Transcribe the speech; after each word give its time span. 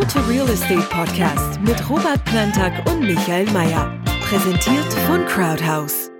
How 0.00 0.06
to 0.06 0.20
Real 0.20 0.48
Estate 0.48 0.80
Podcast 0.88 1.60
mit 1.60 1.90
Robert 1.90 2.24
Plantag 2.24 2.72
und 2.90 3.00
Michael 3.00 3.44
Mayer. 3.50 4.00
Präsentiert 4.22 4.90
von 5.06 5.26
Crowdhouse. 5.26 6.10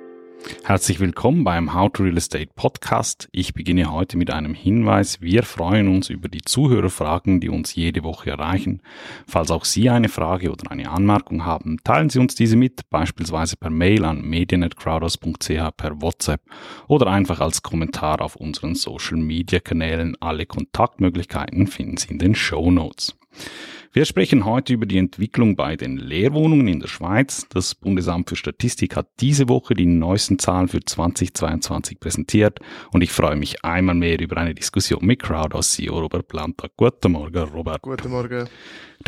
Herzlich 0.65 1.01
willkommen 1.01 1.45
beim 1.45 1.73
How 1.73 1.91
to 1.91 2.03
Real 2.03 2.19
Estate 2.19 2.51
Podcast. 2.55 3.31
Ich 3.33 3.55
beginne 3.55 3.91
heute 3.91 4.19
mit 4.19 4.31
einem 4.31 4.53
Hinweis. 4.53 5.23
Wir 5.23 5.45
freuen 5.45 5.89
uns 5.89 6.11
über 6.11 6.29
die 6.29 6.43
Zuhörerfragen, 6.43 7.41
die 7.41 7.49
uns 7.49 7.75
jede 7.75 8.05
Woche 8.05 8.29
erreichen. 8.29 8.83
Falls 9.27 9.51
auch 9.51 9.65
Sie 9.65 9.89
eine 9.89 10.11
Frage 10.11 10.53
oder 10.53 10.71
eine 10.71 10.91
Anmerkung 10.91 11.47
haben, 11.47 11.79
teilen 11.83 12.11
Sie 12.11 12.19
uns 12.19 12.35
diese 12.35 12.57
mit, 12.57 12.83
beispielsweise 12.91 13.57
per 13.57 13.71
Mail 13.71 14.05
an 14.05 14.21
medien.crowdhouse.ch, 14.21 15.77
per 15.79 16.03
WhatsApp 16.03 16.43
oder 16.87 17.07
einfach 17.07 17.41
als 17.41 17.63
Kommentar 17.63 18.21
auf 18.21 18.37
unseren 18.37 18.75
Social 18.75 19.17
Media 19.17 19.59
Kanälen. 19.59 20.19
Alle 20.21 20.45
Kontaktmöglichkeiten 20.45 21.67
finden 21.67 21.97
Sie 21.97 22.11
in 22.11 22.19
den 22.19 22.35
Show 22.35 22.71
Notes. 22.71 23.17
Wir 23.93 24.05
sprechen 24.05 24.45
heute 24.45 24.73
über 24.75 24.87
die 24.87 24.99
Entwicklung 24.99 25.57
bei 25.57 25.75
den 25.75 25.97
Leerwohnungen 25.97 26.69
in 26.69 26.79
der 26.79 26.87
Schweiz. 26.87 27.49
Das 27.49 27.75
Bundesamt 27.75 28.29
für 28.29 28.37
Statistik 28.37 28.95
hat 28.95 29.09
diese 29.19 29.49
Woche 29.49 29.75
die 29.75 29.85
neuesten 29.85 30.39
Zahlen 30.39 30.69
für 30.69 30.79
2022 30.79 31.99
präsentiert 31.99 32.61
und 32.93 33.03
ich 33.03 33.11
freue 33.11 33.35
mich 33.35 33.65
einmal 33.65 33.97
mehr 33.97 34.21
über 34.21 34.37
eine 34.37 34.55
Diskussion 34.55 35.05
mit 35.05 35.21
Crowdhouse 35.21 35.73
CEO 35.73 35.99
Robert 35.99 36.29
Planta. 36.29 36.69
Guten 36.77 37.11
Morgen, 37.11 37.43
Robert. 37.49 37.83
Guten 37.83 38.11
Morgen. 38.13 38.49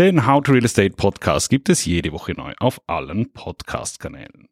Den 0.00 0.26
How 0.26 0.42
to 0.42 0.50
Real 0.50 0.64
Estate 0.64 0.96
Podcast 0.96 1.48
gibt 1.48 1.68
es 1.68 1.84
jede 1.84 2.10
Woche 2.10 2.32
neu 2.32 2.52
auf 2.58 2.80
allen 2.88 3.32
Podcast-Kanälen. 3.32 4.48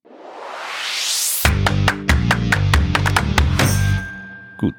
Gut. 4.59 4.77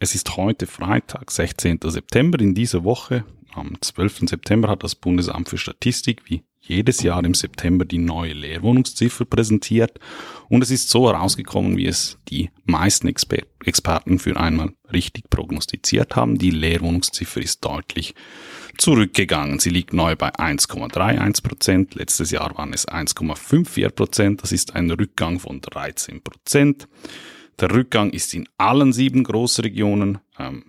Es 0.00 0.16
ist 0.16 0.36
heute 0.36 0.66
Freitag, 0.66 1.30
16. 1.30 1.78
September 1.84 2.40
in 2.40 2.56
dieser 2.56 2.82
Woche. 2.82 3.24
Am 3.54 3.80
12. 3.80 4.28
September 4.28 4.68
hat 4.68 4.82
das 4.82 4.96
Bundesamt 4.96 5.48
für 5.48 5.58
Statistik 5.58 6.22
wie 6.26 6.42
jedes 6.60 7.02
Jahr 7.02 7.22
im 7.24 7.34
September 7.34 7.84
die 7.84 7.98
neue 7.98 8.32
Leerwohnungsziffer 8.32 9.26
präsentiert 9.26 10.00
und 10.48 10.62
es 10.62 10.70
ist 10.70 10.90
so 10.90 11.08
herausgekommen, 11.08 11.76
wie 11.76 11.86
es 11.86 12.18
die 12.28 12.50
meisten 12.64 13.06
Exper 13.06 13.42
Experten 13.64 14.18
für 14.18 14.36
einmal 14.38 14.72
richtig 14.92 15.30
prognostiziert 15.30 16.16
haben. 16.16 16.36
Die 16.36 16.50
Leerwohnungsziffer 16.50 17.40
ist 17.40 17.64
deutlich 17.64 18.14
zurückgegangen. 18.76 19.58
Sie 19.58 19.70
liegt 19.70 19.92
neu 19.92 20.16
bei 20.16 20.34
1,31 20.34 21.42
Prozent. 21.42 21.94
Letztes 21.94 22.30
Jahr 22.30 22.56
waren 22.56 22.72
es 22.72 22.88
1,54 22.88 23.90
Prozent. 23.90 24.42
Das 24.42 24.52
ist 24.52 24.74
ein 24.74 24.90
Rückgang 24.90 25.38
von 25.38 25.60
13 25.60 26.22
Prozent. 26.22 26.88
Der 27.60 27.70
Rückgang 27.70 28.10
ist 28.10 28.34
in 28.34 28.48
allen 28.58 28.92
sieben 28.92 29.24
Großregionen 29.24 30.18
ähm, 30.38 30.64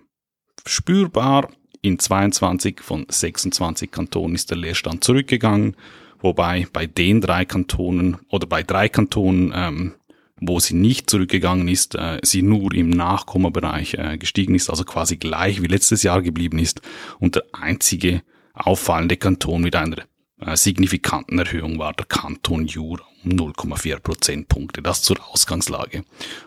spürbar. 0.64 1.50
In 1.82 1.98
22 1.98 2.80
von 2.80 3.06
26 3.08 3.90
Kantonen 3.90 4.34
ist 4.34 4.50
der 4.50 4.58
Leerstand 4.58 5.04
zurückgegangen, 5.04 5.76
wobei 6.20 6.66
bei 6.72 6.86
den 6.86 7.20
drei 7.20 7.44
Kantonen 7.44 8.18
oder 8.30 8.46
bei 8.46 8.62
drei 8.62 8.88
Kantonen, 8.88 9.52
ähm, 9.54 9.94
wo 10.40 10.60
sie 10.60 10.74
nicht 10.74 11.08
zurückgegangen 11.08 11.68
ist, 11.68 11.94
äh, 11.94 12.18
sie 12.22 12.42
nur 12.42 12.74
im 12.74 12.90
Nachkommabereich 12.90 13.94
äh, 13.94 14.18
gestiegen 14.18 14.54
ist, 14.54 14.70
also 14.70 14.84
quasi 14.84 15.16
gleich 15.16 15.62
wie 15.62 15.66
letztes 15.66 16.02
Jahr 16.02 16.22
geblieben 16.22 16.58
ist 16.58 16.82
und 17.18 17.36
der 17.36 17.44
einzige 17.52 18.22
auffallende 18.54 19.16
Kanton 19.16 19.62
mit 19.62 19.76
einer 19.76 20.04
äh, 20.40 20.56
signifikanten 20.56 21.38
Erhöhung 21.38 21.78
war 21.78 21.92
der 21.92 22.06
Kanton 22.06 22.66
Jura 22.66 23.04
um 23.24 23.30
0,4 23.32 23.98
Prozentpunkte. 24.00 24.82
Das 24.82 25.02
zur 25.02 25.16
Ausgangslage. 25.30 26.04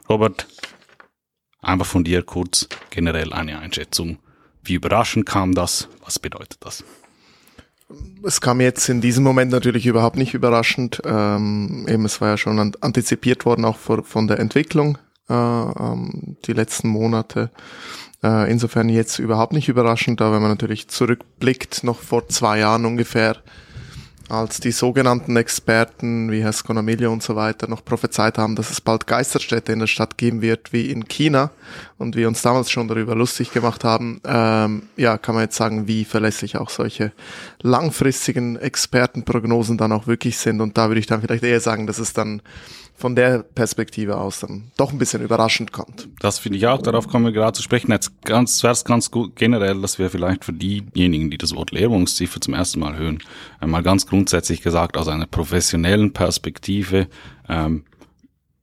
Robert, 0.08 0.48
einfach 1.62 1.86
von 1.86 2.04
dir 2.04 2.24
kurz 2.24 2.68
generell 2.90 3.34
eine 3.34 3.60
Einschätzung 3.60 4.20
wie 4.70 4.76
überraschend 4.76 5.26
kam 5.26 5.54
das? 5.54 5.90
Was 6.06 6.20
bedeutet 6.20 6.58
das? 6.62 6.84
Es 8.24 8.40
kam 8.40 8.62
jetzt 8.62 8.88
in 8.88 9.02
diesem 9.02 9.24
Moment 9.24 9.52
natürlich 9.52 9.88
überhaupt 9.88 10.16
nicht 10.16 10.36
überraschend. 10.36 11.02
Ähm, 11.04 11.88
eben, 11.90 12.06
es 12.06 12.22
war 12.22 12.30
ja 12.30 12.38
schon 12.38 12.76
antizipiert 12.80 13.46
worden, 13.46 13.66
auch 13.66 13.78
vor, 13.78 14.04
von 14.04 14.28
der 14.28 14.40
Entwicklung 14.40 15.00
äh, 15.28 15.34
ähm, 15.34 16.38
die 16.46 16.54
letzten 16.54 16.88
Monate. 16.90 17.50
Äh, 18.24 18.52
insofern 18.52 18.90
jetzt 18.90 19.18
überhaupt 19.18 19.54
nicht 19.54 19.70
überraschend, 19.70 20.22
da 20.22 20.32
wenn 20.32 20.42
man 20.42 20.52
natürlich 20.52 20.88
zurückblickt, 20.88 21.84
noch 21.84 22.00
vor 22.00 22.28
zwei 22.28 22.60
Jahren 22.60 22.86
ungefähr, 22.86 23.38
als 24.30 24.60
die 24.60 24.72
sogenannten 24.72 25.36
Experten 25.36 26.32
wie 26.32 26.44
Herr 26.44 26.54
Sconamelia 26.54 27.10
und 27.10 27.24
so 27.24 27.36
weiter 27.36 27.68
noch 27.68 27.84
prophezeit 27.84 28.38
haben, 28.38 28.56
dass 28.56 28.70
es 28.70 28.80
bald 28.80 29.08
Geisterstädte 29.08 29.72
in 29.72 29.80
der 29.80 29.88
Stadt 29.88 30.18
geben 30.18 30.42
wird 30.42 30.72
wie 30.72 30.92
in 30.92 31.08
China. 31.08 31.52
Und 31.98 32.16
wir 32.16 32.28
uns 32.28 32.42
damals 32.42 32.70
schon 32.70 32.88
darüber 32.88 33.16
lustig 33.16 33.52
gemacht 33.52 33.84
haben, 33.84 34.22
ähm, 34.26 34.84
ja, 34.98 35.18
kann 35.18 35.36
man 35.36 35.46
jetzt 35.46 35.58
sagen, 35.58 35.88
wie 35.88 36.06
verlässlich 36.06 36.58
auch 36.58 36.70
solche 36.70 37.12
langfristigen 37.62 38.56
Expertenprognosen 38.56 39.78
dann 39.78 39.92
auch 39.92 40.08
wirklich 40.08 40.38
sind. 40.38 40.62
Und 40.62 40.78
da 40.78 40.90
würde 40.90 41.00
ich 41.00 41.08
dann 41.08 41.22
vielleicht 41.22 41.44
eher 41.44 41.60
sagen, 41.60 41.88
dass 41.88 41.98
es 41.98 42.14
dann 42.14 42.42
von 43.00 43.16
der 43.16 43.44
Perspektive 43.44 44.18
aus 44.18 44.42
dann 44.42 44.72
doch 44.76 44.92
ein 44.92 44.98
bisschen 44.98 45.22
überraschend 45.22 45.72
kommt. 45.72 46.10
Das 46.20 46.38
finde 46.38 46.58
ich 46.58 46.68
auch, 46.68 46.82
darauf 46.82 47.08
kommen 47.08 47.26
wir 47.26 47.32
gerade 47.32 47.54
zu 47.54 47.64
sprechen. 47.64 47.92
Jetzt 47.92 48.22
ganz, 48.24 48.58
zuerst 48.58 48.86
ganz 48.86 49.10
gut 49.10 49.38
generell, 49.38 49.82
dass 49.82 50.00
wir 50.00 50.10
vielleicht 50.10 50.44
für 50.44 50.52
diejenigen, 50.52 51.32
die 51.32 51.38
das 51.38 51.56
Wort 51.56 51.72
Leerwohnungsziffer 51.72 52.42
zum 52.42 52.54
ersten 52.54 52.82
Mal 52.82 52.98
hören, 52.98 53.24
einmal 53.60 53.84
ganz 53.84 54.06
grundsätzlich 54.06 54.62
gesagt 54.62 54.98
aus 54.98 55.08
einer 55.08 55.28
professionellen 55.28 56.12
Perspektive, 56.12 57.08
ähm, 57.48 57.86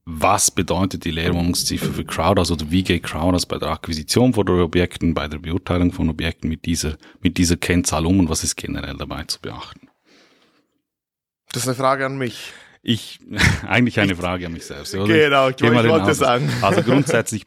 was 0.05 0.51
bedeutet 0.51 1.05
die 1.05 1.11
Leerwohnungsziffer 1.11 1.93
für 1.93 2.05
Crowdhouse 2.05 2.53
oder 2.53 2.71
wie 2.71 2.85
geht 2.85 3.03
Crowdhouse 3.03 3.47
bei 3.47 3.59
der 3.59 3.71
Akquisition 3.71 4.35
von 4.35 4.49
Objekten, 4.49 5.15
bei 5.15 5.27
der 5.29 5.39
Beurteilung 5.39 5.93
von 5.93 6.09
Objekten 6.11 6.49
mit 6.49 6.65
dieser, 6.65 6.97
mit 7.23 7.39
dieser 7.39 7.57
Kennzahl 7.57 8.07
um 8.07 8.21
und 8.21 8.29
was 8.29 8.45
ist 8.45 8.57
generell 8.57 8.97
dabei 8.97 9.25
zu 9.25 9.41
beachten? 9.41 9.89
Das 11.53 11.63
ist 11.63 11.69
eine 11.69 11.77
Frage 11.77 12.05
an 12.05 12.19
mich. 12.19 12.53
Ich, 12.89 13.19
eigentlich 13.67 13.99
eine 13.99 14.15
Frage 14.15 14.47
an 14.47 14.53
mich 14.53 14.65
selbst. 14.65 14.95
Oder? 14.95 15.13
Genau, 15.13 15.49
ich, 15.49 15.57
ich 15.61 15.73
wollte 15.73 16.15
sagen. 16.15 16.49
Also 16.63 16.83
grundsätzlich, 16.85 17.45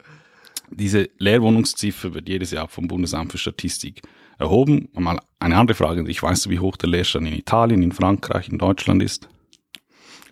diese 0.69 1.09
Leerwohnungsziffer 1.17 2.13
wird 2.13 2.27
jedes 2.27 2.51
Jahr 2.51 2.67
vom 2.67 2.89
Bundesamt 2.89 3.31
für 3.31 3.37
Statistik 3.37 4.01
erhoben. 4.37 4.89
Mal 4.93 5.17
eine 5.39 5.55
andere 5.55 5.75
Frage. 5.75 6.03
Ich 6.09 6.21
weiß, 6.21 6.49
wie 6.49 6.59
hoch 6.59 6.75
der 6.75 6.89
Leerstand 6.89 7.25
in 7.25 7.33
Italien, 7.33 7.81
in 7.81 7.93
Frankreich, 7.93 8.49
in 8.49 8.57
Deutschland 8.57 9.01
ist. 9.01 9.29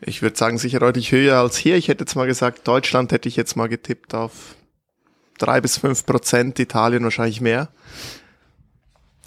Ich 0.01 0.21
würde 0.21 0.35
sagen, 0.35 0.57
sicher 0.57 0.79
deutlich 0.79 1.13
höher 1.13 1.37
als 1.37 1.55
hier. 1.55 1.77
Ich 1.77 1.87
hätte 1.87 2.01
jetzt 2.03 2.15
mal 2.15 2.27
gesagt, 2.27 2.67
Deutschland 2.67 3.13
hätte 3.13 3.29
ich 3.29 3.37
jetzt 3.37 3.55
mal 3.55 3.67
getippt 3.67 4.13
auf 4.13 4.57
drei 5.37 5.61
bis 5.61 5.77
fünf 5.77 6.05
Prozent, 6.05 6.59
Italien 6.59 7.05
wahrscheinlich 7.05 7.39
mehr. 7.39 7.69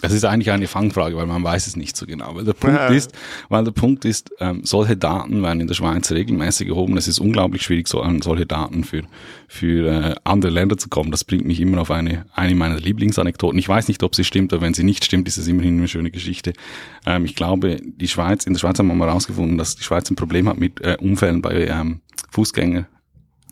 Das 0.01 0.13
ist 0.13 0.25
eigentlich 0.25 0.51
eine 0.51 0.67
Fangfrage, 0.67 1.17
weil 1.17 1.27
man 1.27 1.45
weiß 1.45 1.67
es 1.67 1.77
nicht 1.77 1.97
so 1.97 2.07
genau. 2.07 2.35
Weil 2.35 2.45
der 2.45 2.55
Punkt 2.55 2.77
ja. 2.77 2.89
ist, 2.89 3.13
weil 3.49 3.65
der 3.65 3.73
Punkt 3.73 4.05
ist, 4.05 4.31
ähm, 4.41 4.63
solche 4.65 4.97
Daten 4.97 5.43
werden 5.43 5.61
in 5.61 5.67
der 5.67 5.75
Schweiz 5.75 6.11
regelmäßig 6.11 6.69
erhoben. 6.69 6.97
Es 6.97 7.09
ist 7.09 7.19
unglaublich 7.19 7.63
schwierig, 7.63 7.89
so 7.89 8.01
an 8.01 8.23
solche 8.23 8.47
Daten 8.47 8.85
für 8.85 9.03
für 9.47 9.89
äh, 9.89 10.15
andere 10.25 10.53
Länder 10.53 10.79
zu 10.79 10.89
kommen. 10.89 11.11
Das 11.11 11.25
bringt 11.25 11.45
mich 11.45 11.61
immer 11.61 11.81
auf 11.81 11.91
eine 11.91 12.25
eine 12.35 12.55
meiner 12.55 12.79
Lieblingsanekdoten. 12.79 13.59
Ich 13.59 13.69
weiß 13.69 13.89
nicht, 13.89 14.03
ob 14.03 14.15
sie 14.15 14.25
stimmt, 14.25 14.53
aber 14.53 14.63
wenn 14.63 14.75
sie 14.75 14.85
nicht 14.85 15.05
stimmt, 15.05 15.29
ist 15.29 15.37
es 15.37 15.47
immerhin 15.49 15.79
eine 15.79 15.89
schöne 15.89 16.11
Geschichte. 16.11 16.53
Ähm, 17.05 17.25
ich 17.25 17.35
glaube, 17.35 17.77
die 17.83 18.09
Schweiz 18.09 18.45
in 18.47 18.55
der 18.55 18.61
Schweiz 18.61 18.79
haben 18.79 18.87
wir 18.87 18.95
mal 18.95 19.09
herausgefunden, 19.09 19.59
dass 19.59 19.77
die 19.77 19.83
Schweiz 19.83 20.11
ein 20.11 20.17
Problem 20.17 20.49
hat 20.49 20.59
mit 20.59 20.81
äh, 20.81 20.97
Unfällen 21.01 21.43
bei 21.43 21.67
ähm, 21.67 22.01
Fußgänger 22.31 22.87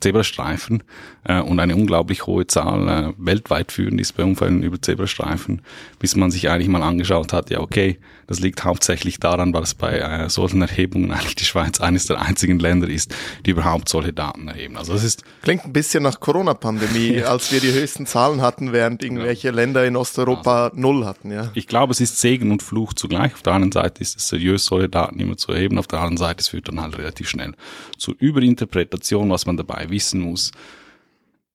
Zebrastreifen 0.01 0.83
äh, 1.25 1.41
und 1.41 1.61
eine 1.61 1.77
unglaublich 1.77 2.27
hohe 2.27 2.47
Zahl 2.47 2.89
äh, 2.89 3.13
weltweit 3.19 3.73
führend 3.73 4.01
ist 4.01 4.17
bei 4.17 4.25
Unfällen 4.25 4.63
über 4.63 4.81
Zebrastreifen, 4.81 5.63
bis 5.99 6.17
man 6.17 6.31
sich 6.31 6.49
eigentlich 6.49 6.69
mal 6.69 6.83
angeschaut 6.83 7.33
hat, 7.33 7.51
ja 7.51 7.61
okay, 7.61 7.99
das 8.29 8.41
liegt 8.41 8.63
hauptsächlich 8.63 9.19
daran, 9.21 9.55
weil 9.55 9.63
es 9.63 9.75
bei 9.75 9.99
äh, 9.99 10.29
solchen 10.29 10.61
Erhebungen 10.61 11.11
eigentlich 11.13 11.35
die 11.35 11.45
Schweiz 11.45 11.81
eines 11.81 12.07
der 12.07 12.21
einzigen 12.21 12.59
Länder 12.59 12.89
ist, 12.89 13.15
die 13.47 13.51
überhaupt 13.51 13.89
solche 13.89 14.13
Daten 14.13 14.49
erheben. 14.49 14.77
Also 14.77 14.93
das 14.93 15.03
ist 15.03 15.25
klingt 15.43 15.65
ein 15.65 15.73
bisschen 15.73 16.03
nach 16.03 16.21
Corona-Pandemie, 16.21 17.23
als 17.25 17.51
wir 17.51 17.61
die 17.61 17.73
höchsten 17.73 18.07
Zahlen 18.07 18.43
hatten, 18.43 18.73
während 18.73 19.03
irgendwelche 19.03 19.49
ja. 19.49 19.55
Länder 19.55 19.85
in 19.87 19.97
Osteuropa 19.97 20.67
also, 20.67 20.81
null 20.81 21.07
hatten. 21.07 21.31
Ja. 21.31 21.51
Ich 21.55 21.67
glaube, 21.67 21.93
es 21.93 22.01
ist 22.01 22.21
Segen 22.21 22.53
und 22.53 22.63
Fluch 22.63 22.93
zugleich. 22.93 23.33
Auf 23.33 23.43
der 23.43 23.55
einen 23.55 23.73
Seite 23.73 24.03
ist 24.03 24.17
es 24.17 24.29
seriös, 24.29 24.67
solche 24.67 24.91
Daten 24.91 25.19
immer 25.19 25.39
zu 25.39 25.53
erheben, 25.53 25.79
auf 25.79 25.87
der 25.87 26.01
anderen 26.01 26.19
Seite 26.19 26.41
es 26.41 26.49
führt 26.49 26.69
dann 26.69 26.81
halt 26.81 26.99
relativ 26.99 27.29
schnell 27.31 27.55
zur 27.97 28.15
Überinterpretation, 28.19 29.31
was 29.31 29.47
man 29.47 29.57
dabei 29.57 29.88
wissen 29.91 30.21
muss. 30.21 30.53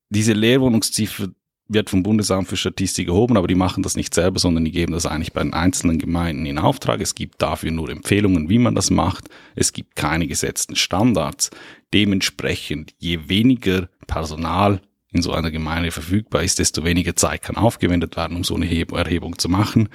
Diese 0.09 0.33
Leerwohnungsziffer 0.33 1.29
wird 1.67 1.89
vom 1.89 2.03
Bundesamt 2.03 2.47
für 2.47 2.57
Statistik 2.57 3.07
erhoben, 3.07 3.37
aber 3.37 3.47
die 3.47 3.55
machen 3.55 3.83
das 3.83 3.95
nicht 3.95 4.13
selber, 4.13 4.39
sondern 4.39 4.65
die 4.65 4.71
geben 4.71 4.93
das 4.93 5.05
eigentlich 5.05 5.33
bei 5.33 5.41
den 5.41 5.53
einzelnen 5.53 5.97
Gemeinden 5.97 6.45
in 6.45 6.57
Auftrag. 6.57 7.01
Es 7.01 7.15
gibt 7.15 7.41
dafür 7.41 7.71
nur 7.71 7.89
Empfehlungen, 7.89 8.49
wie 8.49 8.59
man 8.59 8.75
das 8.75 8.91
macht. 8.91 9.29
Es 9.55 9.73
gibt 9.73 9.95
keine 9.95 10.27
gesetzten 10.27 10.75
Standards. 10.75 11.51
Dementsprechend, 11.93 12.93
je 12.99 13.27
weniger 13.27 13.89
Personal 14.07 14.81
in 15.11 15.21
so 15.21 15.31
einer 15.31 15.51
Gemeinde 15.51 15.91
verfügbar 15.91 16.43
ist, 16.43 16.59
desto 16.59 16.83
weniger 16.83 17.15
Zeit 17.15 17.43
kann 17.43 17.55
aufgewendet 17.55 18.17
werden, 18.17 18.35
um 18.35 18.43
so 18.43 18.55
eine 18.55 18.65
Erhebung 18.65 19.37
zu 19.37 19.47
machen. 19.47 19.89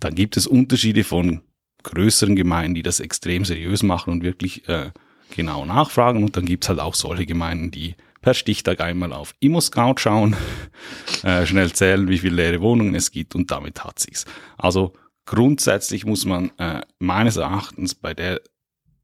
Dann 0.00 0.14
gibt 0.14 0.36
es 0.36 0.46
Unterschiede 0.46 1.04
von 1.04 1.42
größeren 1.82 2.34
Gemeinden, 2.34 2.74
die 2.74 2.82
das 2.82 2.98
extrem 2.98 3.44
seriös 3.44 3.82
machen 3.82 4.10
und 4.10 4.22
wirklich 4.22 4.68
äh, 4.68 4.90
genau 5.34 5.64
nachfragen. 5.64 6.22
Und 6.22 6.36
dann 6.36 6.46
gibt's 6.46 6.68
halt 6.68 6.80
auch 6.80 6.94
solche 6.94 7.26
Gemeinden, 7.26 7.70
die 7.70 7.94
per 8.20 8.34
Stichtag 8.34 8.80
einmal 8.80 9.12
auf 9.12 9.34
ImmoScout 9.40 9.96
schauen, 9.98 10.36
äh, 11.22 11.44
schnell 11.46 11.72
zählen, 11.72 12.08
wie 12.08 12.18
viele 12.18 12.36
leere 12.36 12.60
Wohnungen 12.60 12.94
es 12.94 13.10
gibt 13.10 13.34
und 13.34 13.50
damit 13.50 13.84
hat 13.84 13.98
sich's. 13.98 14.24
Also 14.56 14.94
grundsätzlich 15.26 16.06
muss 16.06 16.24
man 16.24 16.50
äh, 16.58 16.80
meines 16.98 17.36
Erachtens 17.36 17.94
bei 17.94 18.14
der 18.14 18.40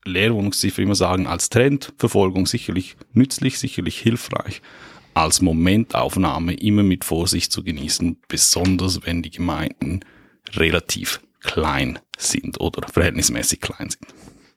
Leerwohnungsziffer 0.07 0.81
immer 0.81 0.95
sagen, 0.95 1.27
als 1.27 1.51
Trendverfolgung 1.51 2.47
sicherlich 2.47 2.97
nützlich, 3.13 3.59
sicherlich 3.59 4.01
hilfreich, 4.01 4.63
als 5.13 5.43
Momentaufnahme 5.43 6.55
immer 6.55 6.83
mit 6.83 7.05
Vorsicht 7.05 7.53
zu 7.53 7.63
genießen, 7.63 8.19
besonders 8.29 9.05
wenn 9.05 9.23
die 9.23 9.31
Gemeinden 9.31 10.01
relativ 10.55 11.21
klein 11.41 11.99
sind 12.17 12.61
oder 12.61 12.89
verhältnismäßig 12.89 13.61
klein 13.61 13.91
sind. 13.91 14.07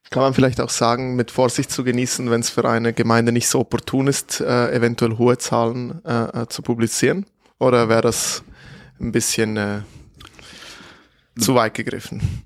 Kann 0.09 0.23
man 0.23 0.33
vielleicht 0.33 0.61
auch 0.61 0.69
sagen, 0.69 1.15
mit 1.15 1.31
Vorsicht 1.31 1.71
zu 1.71 1.83
genießen, 1.83 2.29
wenn 2.29 2.41
es 2.41 2.49
für 2.49 2.67
eine 2.69 2.93
Gemeinde 2.93 3.31
nicht 3.31 3.47
so 3.47 3.59
opportun 3.59 4.07
ist, 4.07 4.41
äh, 4.41 4.71
eventuell 4.71 5.17
hohe 5.17 5.37
Zahlen 5.37 6.03
äh, 6.05 6.41
äh 6.41 6.47
zu 6.47 6.61
publizieren? 6.61 7.25
Oder 7.59 7.89
wäre 7.89 8.01
das 8.01 8.43
ein 8.99 9.11
bisschen 9.11 9.57
äh, 9.57 9.81
zu 11.39 11.55
weit 11.55 11.73
gegriffen? 11.73 12.43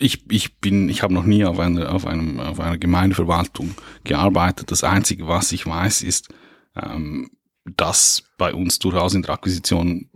ich, 0.00 0.30
ich 0.30 0.58
bin, 0.58 0.88
ich 0.88 1.02
habe 1.02 1.14
noch 1.14 1.24
nie 1.24 1.44
auf 1.44 1.58
einer, 1.58 1.92
auf 1.92 2.06
einem, 2.06 2.40
auf 2.40 2.60
einer 2.60 2.78
Gemeindeverwaltung 2.78 3.74
gearbeitet. 4.02 4.70
Das 4.70 4.84
Einzige, 4.84 5.28
was 5.28 5.52
ich 5.52 5.66
weiß, 5.66 6.02
ist, 6.02 6.28
ähm, 6.74 7.30
dass 7.64 8.24
bei 8.36 8.52
uns 8.52 8.78
durchaus 8.78 9.14
in 9.14 9.22
der 9.22 9.34
Akquisition 9.34 10.10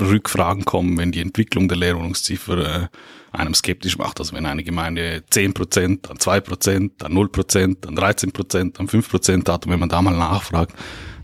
Rückfragen 0.00 0.64
kommen, 0.64 0.98
wenn 0.98 1.12
die 1.12 1.20
Entwicklung 1.20 1.68
der 1.68 1.78
Leerwohnungsziffer 1.78 2.82
äh, 2.82 2.88
einem 3.34 3.54
skeptisch 3.54 3.98
macht. 3.98 4.20
Also 4.20 4.34
wenn 4.34 4.46
eine 4.46 4.64
Gemeinde 4.64 5.24
10%, 5.30 6.02
dann 6.02 6.16
2%, 6.16 6.90
dann 6.98 7.12
0%, 7.12 7.76
dann 7.80 7.96
13%, 7.96 8.72
dann 8.76 8.88
5% 8.88 9.52
hat 9.52 9.66
und 9.66 9.72
wenn 9.72 9.80
man 9.80 9.88
da 9.88 10.02
mal 10.02 10.16
nachfragt, 10.16 10.74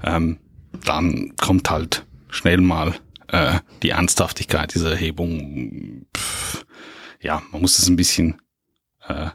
ähm, 0.02 0.38
dann 0.84 1.34
kommt 1.36 1.70
halt 1.70 2.06
schnell 2.28 2.60
mal 2.60 2.94
äh, 3.28 3.58
die 3.82 3.90
Ernsthaftigkeit 3.90 4.74
dieser 4.74 4.92
Erhebung. 4.92 6.06
Pff, 6.16 6.64
ja, 7.20 7.42
man 7.52 7.60
muss 7.60 7.76
das 7.76 7.88
ein 7.88 7.96
bisschen 7.96 8.40
äh, 9.06 9.30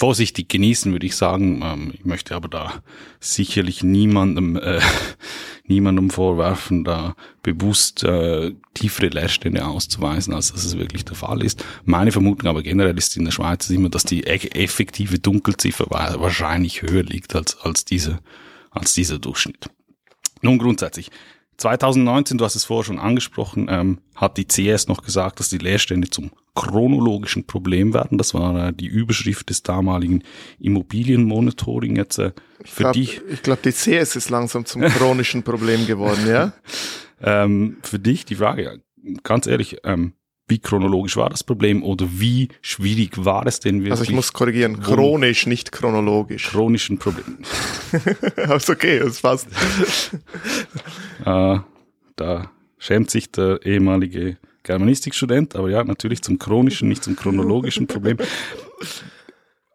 vorsichtig 0.00 0.48
genießen, 0.48 0.92
würde 0.92 1.06
ich 1.06 1.14
sagen. 1.14 1.60
Ähm, 1.62 1.92
ich 1.92 2.06
möchte 2.06 2.34
aber 2.34 2.48
da 2.48 2.82
sicherlich 3.20 3.82
niemandem, 3.82 4.56
äh, 4.56 4.80
niemandem 5.66 6.08
vorwerfen, 6.08 6.84
da 6.84 7.14
bewusst 7.42 8.02
äh, 8.02 8.54
tiefere 8.72 9.08
Leerstände 9.08 9.64
auszuweisen, 9.66 10.32
als 10.32 10.52
dass 10.52 10.64
es 10.64 10.78
wirklich 10.78 11.04
der 11.04 11.16
Fall 11.16 11.42
ist. 11.42 11.62
Meine 11.84 12.12
Vermutung 12.12 12.48
aber 12.48 12.62
generell 12.62 12.96
ist 12.96 13.16
in 13.18 13.26
der 13.26 13.32
Schweiz 13.32 13.68
immer, 13.68 13.90
dass 13.90 14.04
die 14.04 14.22
e-, 14.22 14.50
effektive 14.54 15.18
Dunkelziffer 15.18 15.86
wahrscheinlich 15.90 16.80
höher 16.80 17.02
liegt 17.02 17.36
als, 17.36 17.58
als, 17.58 17.84
diese, 17.84 18.20
als 18.70 18.94
dieser 18.94 19.18
Durchschnitt. 19.18 19.68
Nun 20.40 20.58
grundsätzlich, 20.58 21.10
2019, 21.58 22.38
du 22.38 22.44
hast 22.46 22.56
es 22.56 22.64
vorher 22.64 22.84
schon 22.84 22.98
angesprochen, 22.98 23.66
ähm, 23.68 23.98
hat 24.14 24.38
die 24.38 24.46
CS 24.46 24.88
noch 24.88 25.02
gesagt, 25.02 25.40
dass 25.40 25.50
die 25.50 25.58
Leerstände 25.58 26.08
zum 26.08 26.30
chronologischen 26.54 27.46
Problem 27.46 27.94
werden. 27.94 28.18
Das 28.18 28.34
war 28.34 28.68
äh, 28.68 28.72
die 28.72 28.86
Überschrift 28.86 29.50
des 29.50 29.62
damaligen 29.62 30.22
Immobilienmonitoring 30.58 31.96
jetzt 31.96 32.18
äh, 32.18 32.32
für 32.64 32.82
glaub, 32.82 32.92
dich. 32.92 33.20
Ich 33.30 33.42
glaube, 33.42 33.60
die 33.64 33.72
CS 33.72 34.16
ist 34.16 34.30
langsam 34.30 34.64
zum 34.64 34.82
chronischen 34.82 35.42
Problem 35.42 35.86
geworden, 35.86 36.26
ja? 36.28 36.52
ähm, 37.22 37.78
für 37.82 37.98
dich 37.98 38.24
die 38.24 38.36
Frage, 38.36 38.82
ganz 39.22 39.46
ehrlich, 39.46 39.78
ähm, 39.84 40.12
wie 40.50 40.58
chronologisch 40.58 41.16
war 41.16 41.30
das 41.30 41.44
Problem 41.44 41.84
oder 41.84 42.06
wie 42.10 42.48
schwierig 42.60 43.24
war 43.24 43.46
es 43.46 43.60
denn 43.60 43.76
wirklich? 43.76 43.92
Also 43.92 44.02
ich 44.02 44.10
muss 44.10 44.32
korrigieren, 44.32 44.80
chronisch, 44.80 45.46
nicht 45.46 45.70
chronologisch. 45.70 46.48
Chronischen 46.50 46.98
Problem. 46.98 47.38
ist 48.56 48.68
okay, 48.68 48.98
das 48.98 49.20
passt. 49.20 49.46
äh, 51.24 51.58
da 52.16 52.50
schämt 52.78 53.10
sich 53.10 53.30
der 53.30 53.64
ehemalige 53.64 54.38
Germanistikstudent, 54.62 55.56
aber 55.56 55.70
ja, 55.70 55.82
natürlich 55.84 56.22
zum 56.22 56.38
chronischen, 56.38 56.88
nicht 56.88 57.04
zum 57.04 57.16
chronologischen 57.16 57.86
Problem. 57.86 58.18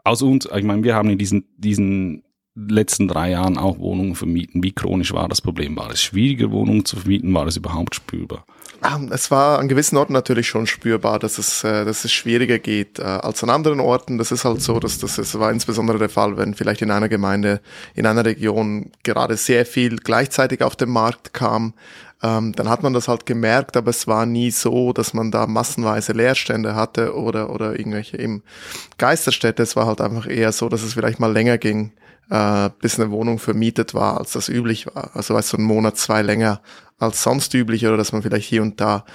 Aus 0.04 0.22
uns, 0.22 0.48
ich 0.56 0.64
meine, 0.64 0.84
wir 0.84 0.96
haben 0.96 1.10
in 1.10 1.18
diesen, 1.18 1.46
diesen 1.58 2.24
letzten 2.56 3.08
drei 3.08 3.32
Jahren 3.32 3.58
auch 3.58 3.80
Wohnungen 3.80 4.16
vermieten. 4.16 4.64
Wie 4.64 4.72
chronisch 4.72 5.14
war 5.14 5.28
das 5.28 5.42
Problem? 5.42 5.76
War 5.76 5.92
es 5.92 6.02
schwieriger, 6.02 6.52
Wohnungen 6.52 6.86
zu 6.86 6.96
vermieten? 6.96 7.34
War 7.34 7.48
es 7.48 7.58
überhaupt 7.58 7.96
spürbar? 7.96 8.46
Ähm, 8.84 9.10
es 9.12 9.30
war 9.30 9.60
an 9.60 9.68
gewissen 9.68 9.98
Orten 9.98 10.14
natürlich 10.14 10.48
schon 10.48 10.68
spürbar, 10.68 11.20
dass 11.20 11.38
es, 11.38 11.64
äh, 11.64 11.86
dass 11.86 12.06
es 12.06 12.12
schwieriger 12.12 12.60
geht 12.60 13.00
äh, 13.00 13.04
als 13.04 13.44
an 13.44 13.50
anderen 13.50 13.80
Orten. 13.80 14.18
Das 14.18 14.32
ist 14.32 14.46
halt 14.46 14.62
so, 14.62 14.80
dass 14.80 15.00
das, 15.00 15.16
das 15.16 15.38
war 15.38 15.52
insbesondere 15.52 15.98
der 15.98 16.10
Fall, 16.10 16.38
wenn 16.38 16.54
vielleicht 16.54 16.82
in 16.82 16.92
einer 16.92 17.10
Gemeinde, 17.10 17.62
in 17.94 18.06
einer 18.06 18.24
Region 18.24 18.92
gerade 19.04 19.36
sehr 19.38 19.66
viel 19.66 19.98
gleichzeitig 19.98 20.62
auf 20.62 20.76
den 20.76 20.90
Markt 20.90 21.34
kam. 21.34 21.74
Ähm, 22.24 22.54
dann 22.54 22.70
hat 22.70 22.82
man 22.82 22.94
das 22.94 23.08
halt 23.08 23.26
gemerkt, 23.26 23.76
aber 23.78 23.90
es 23.90 24.08
war 24.08 24.26
nie 24.26 24.52
so, 24.52 24.94
dass 24.94 25.14
man 25.14 25.32
da 25.32 25.48
massenweise 25.48 26.14
Leerstände 26.14 26.76
hatte 26.76 27.16
oder, 27.16 27.50
oder 27.50 27.78
irgendwelche 27.78 28.18
eben 28.18 28.42
Geisterstädte. 28.98 29.64
Es 29.64 29.76
war 29.76 29.86
halt 29.86 30.02
einfach 30.02 30.28
eher 30.28 30.52
so, 30.52 30.70
dass 30.70 30.82
es 30.82 30.94
vielleicht 30.94 31.20
mal 31.20 31.32
länger 31.32 31.58
ging 31.58 31.92
äh, 32.30 32.70
bis 32.82 33.00
eine 33.00 33.12
Wohnung 33.12 33.40
vermietet 33.40 33.94
war, 33.94 34.18
als 34.18 34.32
das 34.34 34.50
üblich 34.50 34.88
war. 34.88 35.12
Also 35.14 35.34
weißt 35.34 35.54
du, 35.54 35.58
ein 35.58 35.64
Monat, 35.64 35.98
zwei 35.98 36.22
länger 36.22 36.62
als 36.98 37.24
sonst 37.24 37.54
üblich 37.54 37.86
oder 37.86 37.98
dass 37.98 38.12
man 38.12 38.22
vielleicht 38.22 38.48
hier 38.48 38.62
und 38.62 38.80
da 38.80 39.06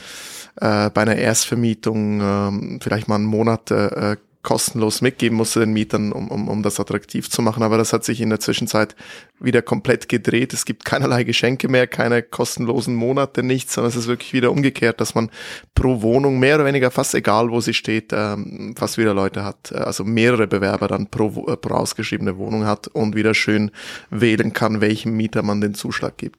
äh, 0.56 0.90
bei 0.90 1.02
einer 1.02 1.16
Erstvermietung 1.16 2.20
äh, 2.20 2.78
vielleicht 2.82 3.08
mal 3.08 3.16
einen 3.16 3.24
Monat 3.24 3.70
äh, 3.70 4.16
kostenlos 4.42 5.02
mitgeben 5.02 5.36
musste 5.36 5.60
den 5.60 5.72
Mietern, 5.72 6.12
um, 6.12 6.28
um, 6.28 6.48
um 6.48 6.62
das 6.62 6.80
attraktiv 6.80 7.28
zu 7.28 7.42
machen. 7.42 7.62
Aber 7.62 7.76
das 7.76 7.92
hat 7.92 8.04
sich 8.04 8.20
in 8.20 8.30
der 8.30 8.40
Zwischenzeit 8.40 8.96
wieder 9.38 9.60
komplett 9.60 10.08
gedreht. 10.08 10.52
Es 10.54 10.64
gibt 10.64 10.84
keinerlei 10.84 11.24
Geschenke 11.24 11.68
mehr, 11.68 11.86
keine 11.86 12.22
kostenlosen 12.22 12.94
Monate, 12.94 13.42
nichts, 13.42 13.74
sondern 13.74 13.90
es 13.90 13.96
ist 13.96 14.06
wirklich 14.06 14.32
wieder 14.32 14.50
umgekehrt, 14.50 15.00
dass 15.00 15.14
man 15.14 15.30
pro 15.74 16.00
Wohnung 16.00 16.38
mehr 16.38 16.56
oder 16.56 16.64
weniger 16.64 16.90
fast 16.90 17.14
egal, 17.14 17.50
wo 17.50 17.60
sie 17.60 17.74
steht, 17.74 18.12
ähm, 18.12 18.74
fast 18.76 18.96
wieder 18.96 19.12
Leute 19.12 19.44
hat, 19.44 19.72
äh, 19.72 19.76
also 19.76 20.04
mehrere 20.04 20.46
Bewerber 20.46 20.88
dann 20.88 21.08
pro, 21.08 21.46
äh, 21.48 21.56
pro 21.56 21.74
ausgeschriebene 21.74 22.38
Wohnung 22.38 22.64
hat 22.64 22.88
und 22.88 23.14
wieder 23.14 23.34
schön 23.34 23.70
wählen 24.10 24.52
kann, 24.54 24.80
welchem 24.80 25.16
Mieter 25.16 25.42
man 25.42 25.60
den 25.60 25.74
Zuschlag 25.74 26.16
gibt. 26.16 26.38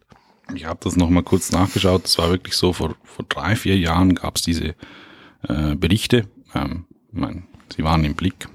Ich 0.56 0.66
habe 0.66 0.80
das 0.84 0.98
nochmal 0.98 1.24
kurz 1.24 1.52
nachgeschaut. 1.52 2.04
Das 2.04 2.18
war 2.18 2.30
wirklich 2.30 2.56
so, 2.56 2.74
vor, 2.74 2.96
vor 3.04 3.26
drei, 3.30 3.56
vier 3.56 3.78
Jahren 3.78 4.16
gab 4.16 4.38
es 4.38 4.42
diese 4.42 4.76
äh, 5.48 5.76
Berichte. 5.76 6.26
Ähm, 6.54 6.86
mein, 7.12 7.48
sie 7.76 7.84
waren 7.84 8.04
im 8.04 8.16
Blick. 8.16 8.48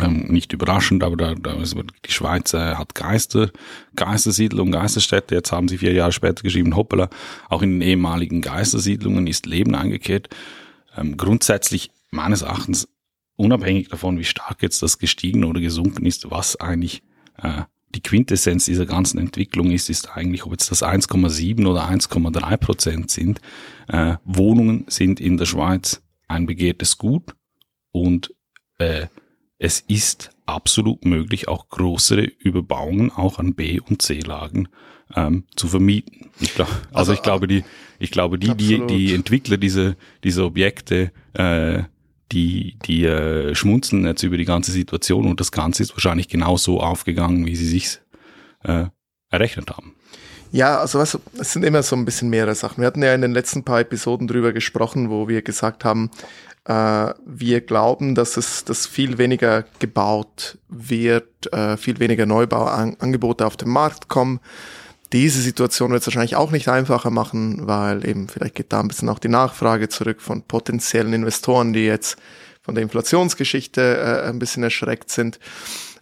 Ähm, 0.00 0.26
nicht 0.28 0.52
überraschend, 0.52 1.02
aber 1.02 1.16
da, 1.16 1.34
da 1.34 1.54
ist 1.54 1.74
die 1.74 2.12
Schweiz 2.12 2.54
äh, 2.54 2.74
hat 2.74 2.94
Geister, 2.94 3.50
Geistersiedlung, 3.96 4.70
Geisterstädte. 4.70 5.34
Jetzt 5.34 5.52
haben 5.52 5.68
sie 5.68 5.78
vier 5.78 5.92
Jahre 5.92 6.12
später 6.12 6.42
geschrieben, 6.42 6.76
hoppala, 6.76 7.08
auch 7.48 7.62
in 7.62 7.72
den 7.72 7.82
ehemaligen 7.82 8.40
Geistersiedlungen 8.40 9.26
ist 9.26 9.46
Leben 9.46 9.74
eingekehrt. 9.74 10.28
Ähm, 10.96 11.16
grundsätzlich 11.16 11.90
meines 12.10 12.42
Erachtens, 12.42 12.88
unabhängig 13.36 13.88
davon, 13.88 14.18
wie 14.18 14.24
stark 14.24 14.62
jetzt 14.62 14.82
das 14.82 14.98
gestiegen 14.98 15.44
oder 15.44 15.60
gesunken 15.60 16.06
ist, 16.06 16.30
was 16.30 16.60
eigentlich 16.60 17.02
äh, 17.42 17.62
die 17.92 18.02
Quintessenz 18.02 18.66
dieser 18.66 18.86
ganzen 18.86 19.18
Entwicklung 19.18 19.72
ist, 19.72 19.90
ist 19.90 20.16
eigentlich, 20.16 20.44
ob 20.44 20.52
jetzt 20.52 20.70
das 20.70 20.84
1,7 20.84 21.66
oder 21.66 21.88
1,3 21.88 22.56
Prozent 22.58 23.10
sind. 23.10 23.40
Äh, 23.88 24.16
Wohnungen 24.24 24.84
sind 24.88 25.18
in 25.18 25.36
der 25.36 25.46
Schweiz 25.46 26.00
ein 26.28 26.46
begehrtes 26.46 26.98
Gut 26.98 27.34
und 27.92 28.34
äh, 28.78 29.06
es 29.58 29.80
ist 29.80 30.30
absolut 30.46 31.04
möglich, 31.04 31.48
auch 31.48 31.68
größere 31.68 32.22
Überbauungen 32.22 33.12
auch 33.12 33.38
an 33.38 33.54
B- 33.54 33.80
und 33.80 34.02
C-Lagen 34.02 34.68
ähm, 35.14 35.44
zu 35.54 35.68
vermieten. 35.68 36.30
Ich 36.40 36.54
glaub, 36.54 36.68
also, 36.68 36.88
also 36.92 37.12
ich 37.12 37.22
glaube, 37.22 37.46
die, 37.46 37.64
ich 37.98 38.10
glaube, 38.10 38.38
die, 38.38 38.54
die, 38.54 38.86
die 38.86 39.14
Entwickler 39.14 39.58
dieser, 39.58 39.96
dieser 40.24 40.46
Objekte 40.46 41.12
äh, 41.34 41.82
die, 42.32 42.78
die 42.86 43.04
äh, 43.04 43.54
schmunzeln 43.54 44.04
jetzt 44.06 44.22
über 44.22 44.36
die 44.36 44.44
ganze 44.44 44.72
Situation 44.72 45.26
und 45.26 45.40
das 45.40 45.52
Ganze 45.52 45.82
ist 45.82 45.92
wahrscheinlich 45.92 46.28
genauso 46.28 46.80
aufgegangen, 46.80 47.46
wie 47.46 47.56
sie 47.56 47.66
sich 47.66 47.98
äh, 48.62 48.86
errechnet 49.30 49.70
haben. 49.70 49.96
Ja, 50.52 50.78
also 50.78 50.98
was, 50.98 51.18
es 51.38 51.52
sind 51.52 51.64
immer 51.64 51.82
so 51.82 51.94
ein 51.96 52.04
bisschen 52.04 52.28
mehrere 52.28 52.54
Sachen. 52.54 52.80
Wir 52.80 52.86
hatten 52.86 53.02
ja 53.02 53.14
in 53.14 53.22
den 53.22 53.32
letzten 53.32 53.64
paar 53.64 53.80
Episoden 53.80 54.26
drüber 54.26 54.52
gesprochen, 54.52 55.10
wo 55.10 55.28
wir 55.28 55.42
gesagt 55.42 55.84
haben, 55.84 56.10
äh, 56.64 57.14
wir 57.24 57.60
glauben, 57.60 58.14
dass 58.14 58.36
es 58.36 58.64
dass 58.64 58.86
viel 58.86 59.18
weniger 59.18 59.64
gebaut 59.78 60.58
wird, 60.68 61.52
äh, 61.52 61.76
viel 61.76 62.00
weniger 62.00 62.26
Neubauangebote 62.26 63.46
auf 63.46 63.56
den 63.56 63.68
Markt 63.68 64.08
kommen 64.08 64.40
diese 65.12 65.40
Situation 65.40 65.90
wird 65.90 66.02
es 66.02 66.06
wahrscheinlich 66.06 66.36
auch 66.36 66.50
nicht 66.50 66.68
einfacher 66.68 67.10
machen, 67.10 67.66
weil 67.66 68.06
eben 68.06 68.28
vielleicht 68.28 68.54
geht 68.54 68.72
da 68.72 68.80
ein 68.80 68.88
bisschen 68.88 69.08
auch 69.08 69.18
die 69.18 69.28
Nachfrage 69.28 69.88
zurück 69.88 70.20
von 70.20 70.42
potenziellen 70.42 71.12
Investoren, 71.12 71.72
die 71.72 71.84
jetzt 71.84 72.16
von 72.62 72.74
der 72.74 72.82
Inflationsgeschichte 72.82 73.80
äh, 73.80 74.28
ein 74.28 74.38
bisschen 74.38 74.62
erschreckt 74.62 75.10
sind. 75.10 75.40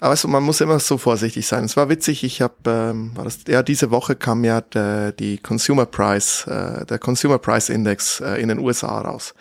Aber 0.01 0.11
also 0.11 0.29
man 0.29 0.43
muss 0.43 0.61
immer 0.61 0.79
so 0.79 0.97
vorsichtig 0.97 1.47
sein. 1.47 1.65
Es 1.65 1.77
war 1.77 1.89
witzig, 1.89 2.23
ich 2.23 2.41
habe, 2.41 2.55
ähm, 2.67 3.17
war 3.17 3.25
das, 3.25 3.41
ja, 3.49 3.63
diese 3.63 3.91
Woche 3.91 4.15
kam 4.15 4.45
ja 4.45 4.61
der, 4.61 5.13
die 5.13 5.39
Consumer 5.39 5.87
Price, 5.87 6.47
äh, 6.47 6.87
der 6.87 6.99
Consumer 6.99 7.39
Price 7.39 7.69
Index 7.69 8.21
äh, 8.21 8.41
in 8.41 8.49
den 8.49 8.61
USA 8.61 9.01
raus. 9.01 9.35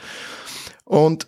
Und 0.84 1.28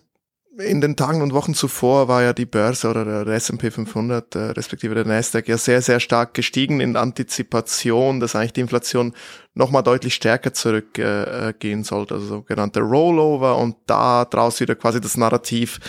in 0.58 0.82
den 0.82 0.96
Tagen 0.96 1.22
und 1.22 1.34
Wochen 1.34 1.54
zuvor 1.54 2.08
war 2.08 2.24
ja 2.24 2.34
die 2.34 2.46
Börse 2.46 2.90
oder 2.90 3.24
der 3.24 3.36
S&P 3.36 3.72
500 3.72 4.36
äh, 4.36 4.40
respektive 4.52 4.96
der 4.96 5.06
Nasdaq 5.06 5.48
ja 5.48 5.58
sehr 5.58 5.82
sehr 5.82 6.00
stark 6.00 6.34
gestiegen 6.34 6.80
in 6.80 6.96
Antizipation, 6.96 8.20
dass 8.20 8.36
eigentlich 8.36 8.54
die 8.54 8.62
Inflation 8.62 9.14
noch 9.54 9.72
mal 9.72 9.84
deutlich 9.84 10.16
stärker 10.16 10.54
zurückgehen 10.54 11.82
äh, 11.82 11.84
sollte, 11.84 12.16
also 12.16 12.26
sogenannte 12.26 12.82
Rollover 12.82 13.58
und 13.58 13.76
da 13.86 14.26
draus 14.26 14.60
wieder 14.60 14.76
quasi 14.76 15.00
das 15.00 15.18
Narrativ, 15.18 15.80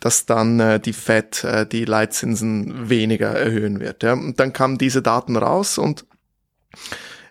dass 0.00 0.26
dann 0.26 0.58
äh, 0.60 0.80
die 0.80 0.92
Fed 0.92 1.44
äh, 1.44 1.66
die 1.66 1.84
Leitzinsen 1.84 2.88
weniger 2.88 3.28
erhöhen 3.28 3.80
wird. 3.80 4.02
Ja. 4.02 4.14
Und 4.14 4.40
dann 4.40 4.52
kamen 4.52 4.78
diese 4.78 5.00
Daten 5.00 5.36
raus 5.36 5.78
und 5.78 6.04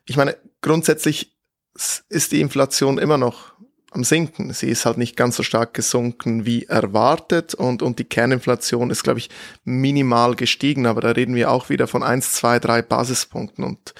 ich 0.05 0.15
meine 0.15 0.37
grundsätzlich 0.61 1.37
ist 2.09 2.31
die 2.31 2.41
Inflation 2.41 2.97
immer 2.97 3.17
noch 3.17 3.53
am 3.91 4.03
Sinken. 4.03 4.51
Sie 4.53 4.69
ist 4.69 4.85
halt 4.85 4.97
nicht 4.97 5.15
ganz 5.15 5.35
so 5.35 5.43
stark 5.43 5.73
gesunken 5.73 6.45
wie 6.45 6.65
erwartet 6.65 7.53
und, 7.53 7.81
und 7.81 7.99
die 7.99 8.03
Kerninflation 8.03 8.89
ist, 8.89 9.03
glaube 9.03 9.19
ich, 9.19 9.29
minimal 9.63 10.35
gestiegen, 10.35 10.85
aber 10.85 11.01
da 11.01 11.11
reden 11.11 11.35
wir 11.35 11.51
auch 11.51 11.69
wieder 11.69 11.87
von 11.87 12.03
eins, 12.03 12.33
zwei, 12.33 12.59
drei 12.59 12.81
Basispunkten 12.81 13.63
und 13.63 13.93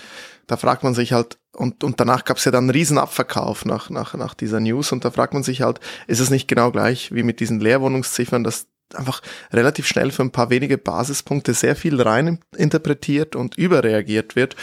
da 0.48 0.58
fragt 0.58 0.84
man 0.84 0.94
sich 0.94 1.14
halt, 1.14 1.38
und, 1.54 1.84
und 1.84 2.00
danach 2.00 2.24
gab 2.24 2.38
es 2.38 2.46
ja 2.46 2.52
dann 2.52 2.66
einen 2.66 2.70
Riesenabverkauf 2.70 3.66
nach, 3.66 3.90
nach, 3.90 4.14
nach 4.14 4.34
dieser 4.34 4.60
News 4.60 4.92
und 4.92 5.04
da 5.04 5.12
fragt 5.12 5.34
man 5.34 5.44
sich 5.44 5.62
halt, 5.62 5.80
ist 6.08 6.20
es 6.20 6.30
nicht 6.30 6.48
genau 6.48 6.72
gleich 6.72 7.14
wie 7.14 7.24
mit 7.24 7.40
diesen 7.40 7.60
Leerwohnungsziffern, 7.60 8.44
dass 8.44 8.68
einfach 8.94 9.22
relativ 9.52 9.88
schnell 9.88 10.12
für 10.12 10.24
ein 10.24 10.32
paar 10.32 10.50
wenige 10.50 10.78
Basispunkte 10.78 11.54
sehr 11.54 11.76
viel 11.76 12.02
rein 12.02 12.40
interpretiert 12.56 13.36
und 13.36 13.58
überreagiert 13.58 14.36
wird. 14.36 14.56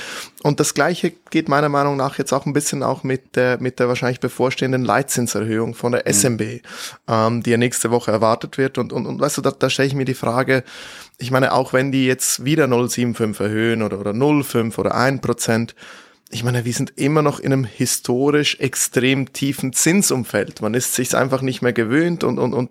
Und 0.42 0.60
das 0.60 0.74
Gleiche 0.74 1.12
geht 1.30 1.48
meiner 1.48 1.68
Meinung 1.68 1.96
nach 1.96 2.18
jetzt 2.18 2.32
auch 2.32 2.46
ein 2.46 2.52
bisschen 2.52 2.82
auch 2.82 3.02
mit 3.02 3.36
der, 3.36 3.60
mit 3.60 3.78
der 3.78 3.88
wahrscheinlich 3.88 4.20
bevorstehenden 4.20 4.84
Leitzinserhöhung 4.84 5.74
von 5.74 5.92
der 5.92 6.06
SMB, 6.12 6.40
mhm. 6.40 6.60
ähm, 7.08 7.42
die 7.42 7.50
ja 7.50 7.56
nächste 7.56 7.90
Woche 7.90 8.10
erwartet 8.10 8.58
wird. 8.58 8.78
Und, 8.78 8.92
und, 8.92 9.06
und 9.06 9.20
weißt 9.20 9.38
du, 9.38 9.42
da, 9.42 9.50
da 9.50 9.68
stelle 9.68 9.88
ich 9.88 9.94
mir 9.94 10.04
die 10.04 10.14
Frage, 10.14 10.64
ich 11.18 11.30
meine, 11.30 11.52
auch 11.52 11.72
wenn 11.72 11.92
die 11.92 12.06
jetzt 12.06 12.44
wieder 12.44 12.64
0,75 12.64 13.42
erhöhen 13.42 13.82
oder, 13.82 14.00
oder 14.00 14.12
0,5 14.12 14.78
oder 14.78 14.94
1 14.94 15.20
Prozent, 15.20 15.74
ich 16.30 16.42
meine, 16.42 16.64
wir 16.64 16.72
sind 16.72 16.94
immer 16.96 17.22
noch 17.22 17.38
in 17.38 17.52
einem 17.52 17.64
historisch 17.64 18.58
extrem 18.58 19.32
tiefen 19.32 19.72
Zinsumfeld. 19.72 20.62
Man 20.62 20.74
ist 20.74 20.94
sich 20.94 21.14
einfach 21.14 21.42
nicht 21.42 21.62
mehr 21.62 21.72
gewöhnt 21.72 22.24
und, 22.24 22.38
und, 22.38 22.54
und 22.54 22.70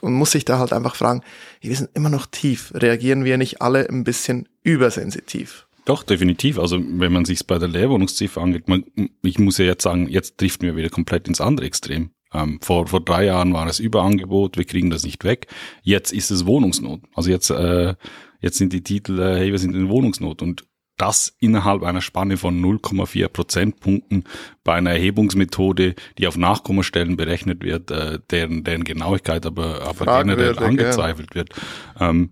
und 0.00 0.12
muss 0.12 0.30
sich 0.30 0.44
da 0.44 0.58
halt 0.58 0.72
einfach 0.72 0.94
fragen, 0.94 1.22
wir 1.60 1.74
sind 1.74 1.90
immer 1.94 2.10
noch 2.10 2.26
tief. 2.26 2.72
Reagieren 2.74 3.24
wir 3.24 3.36
nicht 3.36 3.60
alle 3.60 3.88
ein 3.88 4.04
bisschen 4.04 4.48
übersensitiv? 4.62 5.66
Doch, 5.84 6.02
definitiv. 6.02 6.58
Also 6.58 6.78
wenn 6.80 7.12
man 7.12 7.24
sich 7.24 7.46
bei 7.46 7.58
der 7.58 7.68
Leerwohnungsziffer 7.68 8.42
angeht, 8.42 8.68
man, 8.68 8.84
ich 9.22 9.38
muss 9.38 9.58
ja 9.58 9.64
jetzt 9.64 9.82
sagen, 9.82 10.06
jetzt 10.08 10.36
trifft 10.38 10.62
mir 10.62 10.76
wieder 10.76 10.90
komplett 10.90 11.28
ins 11.28 11.40
andere 11.40 11.66
Extrem. 11.66 12.10
Ähm, 12.34 12.58
vor, 12.60 12.88
vor 12.88 13.00
drei 13.00 13.24
Jahren 13.24 13.54
war 13.54 13.66
es 13.66 13.80
Überangebot, 13.80 14.58
wir 14.58 14.64
kriegen 14.64 14.90
das 14.90 15.04
nicht 15.04 15.24
weg. 15.24 15.46
Jetzt 15.82 16.12
ist 16.12 16.30
es 16.30 16.44
Wohnungsnot. 16.44 17.00
Also 17.14 17.30
jetzt, 17.30 17.48
äh, 17.48 17.94
jetzt 18.40 18.58
sind 18.58 18.74
die 18.74 18.82
Titel, 18.82 19.18
äh, 19.18 19.38
hey, 19.38 19.50
wir 19.50 19.58
sind 19.58 19.74
in 19.74 19.88
Wohnungsnot. 19.88 20.42
Und 20.42 20.67
das 20.98 21.34
innerhalb 21.38 21.82
einer 21.82 22.00
Spanne 22.00 22.36
von 22.36 22.60
0,4 22.60 23.28
Prozentpunkten 23.28 24.24
bei 24.64 24.74
einer 24.74 24.90
Erhebungsmethode, 24.90 25.94
die 26.18 26.26
auf 26.26 26.36
Nachkommastellen 26.36 27.16
berechnet 27.16 27.62
wird, 27.62 27.90
äh, 27.90 28.18
deren, 28.30 28.64
deren 28.64 28.84
Genauigkeit 28.84 29.46
aber, 29.46 29.82
aber 29.82 30.18
generell 30.18 30.58
angezweifelt 30.58 31.34
wird. 31.34 31.50
Ähm, 31.98 32.30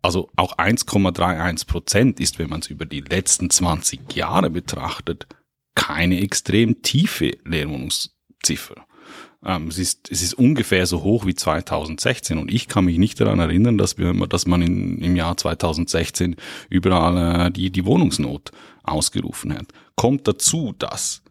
also 0.00 0.30
auch 0.36 0.56
1,31 0.58 1.66
Prozent 1.66 2.20
ist, 2.20 2.38
wenn 2.38 2.48
man 2.48 2.60
es 2.60 2.68
über 2.68 2.86
die 2.86 3.00
letzten 3.00 3.50
20 3.50 4.14
Jahre 4.14 4.48
betrachtet, 4.48 5.26
keine 5.74 6.20
extrem 6.20 6.82
tiefe 6.82 7.32
Leerwohnungsziffer. 7.44 8.87
Ähm, 9.44 9.68
es, 9.68 9.78
ist, 9.78 10.10
es 10.10 10.22
ist 10.22 10.34
ungefähr 10.34 10.86
so 10.86 11.02
hoch 11.02 11.24
wie 11.24 11.34
2016 11.34 12.38
und 12.38 12.52
ich 12.52 12.66
kann 12.66 12.84
mich 12.84 12.98
nicht 12.98 13.20
daran 13.20 13.38
erinnern, 13.38 13.78
dass, 13.78 13.96
wir, 13.96 14.12
dass 14.26 14.46
man 14.46 14.62
in, 14.62 14.98
im 14.98 15.14
Jahr 15.14 15.36
2016 15.36 16.36
überall 16.68 17.46
äh, 17.46 17.50
die, 17.50 17.70
die 17.70 17.84
Wohnungsnot 17.84 18.50
ausgerufen 18.82 19.54
hat. 19.54 19.66
Kommt 19.94 20.26
dazu, 20.26 20.74
dass 20.76 21.22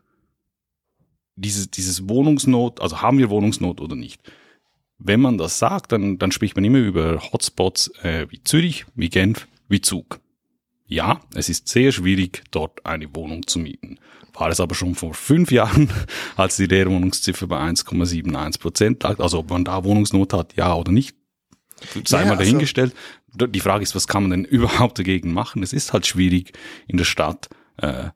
dieses, 1.36 1.70
dieses 1.70 2.08
Wohnungsnot, 2.08 2.82
also 2.82 3.02
haben 3.02 3.18
wir 3.18 3.30
Wohnungsnot 3.30 3.82
oder 3.82 3.96
nicht? 3.96 4.22
Wenn 5.00 5.20
man 5.20 5.38
das 5.38 5.60
sagt, 5.60 5.92
dann, 5.92 6.18
dann 6.18 6.32
spricht 6.32 6.56
man 6.56 6.64
immer 6.64 6.80
über 6.80 7.22
Hotspots 7.32 7.90
äh, 8.04 8.26
wie 8.30 8.42
Zürich, 8.44 8.86
wie 8.96 9.10
Genf, 9.10 9.48
wie 9.68 9.82
Zug. 9.82 10.20
Ja, 10.88 11.20
es 11.36 11.50
ist 11.50 11.68
sehr 11.68 11.92
schwierig, 11.92 12.44
dort 12.52 12.86
eine 12.86 13.14
Wohnung 13.14 13.46
zu 13.46 13.60
mieten 13.60 14.00
war 14.39 14.50
es 14.50 14.60
aber 14.60 14.75
schon 14.75 14.96
vor 14.96 15.13
fünf 15.13 15.51
Jahren, 15.51 15.89
als 16.36 16.58
die 16.58 16.65
Leerwohnungsziffer 16.65 17.48
bei 17.48 17.60
1,71 17.60 18.60
Prozent 18.60 19.03
lag. 19.03 19.20
Also 19.20 19.39
ob 19.39 19.50
man 19.50 19.65
da 19.65 19.84
Wohnungsnot 19.84 20.34
hat, 20.34 20.56
ja 20.56 20.74
oder 20.75 20.91
nicht, 20.91 21.15
sei 22.06 22.20
ja, 22.20 22.25
mal 22.25 22.32
also 22.32 22.44
dahingestellt. 22.44 22.94
Also 23.34 23.48
die 23.48 23.60
Frage 23.60 23.84
ist, 23.84 23.96
was 23.96 24.08
kann 24.08 24.24
man 24.24 24.32
denn 24.32 24.46
überhaupt 24.50 25.00
dagegen 25.00 25.34
machen? 25.34 25.63
Es 25.63 25.74
ist 25.74 25.94
halt 25.94 26.06
schwierig 26.06 26.53
in 26.88 26.98
der 26.98 27.06
Stadt 27.06 27.50
äh, 27.77 28.10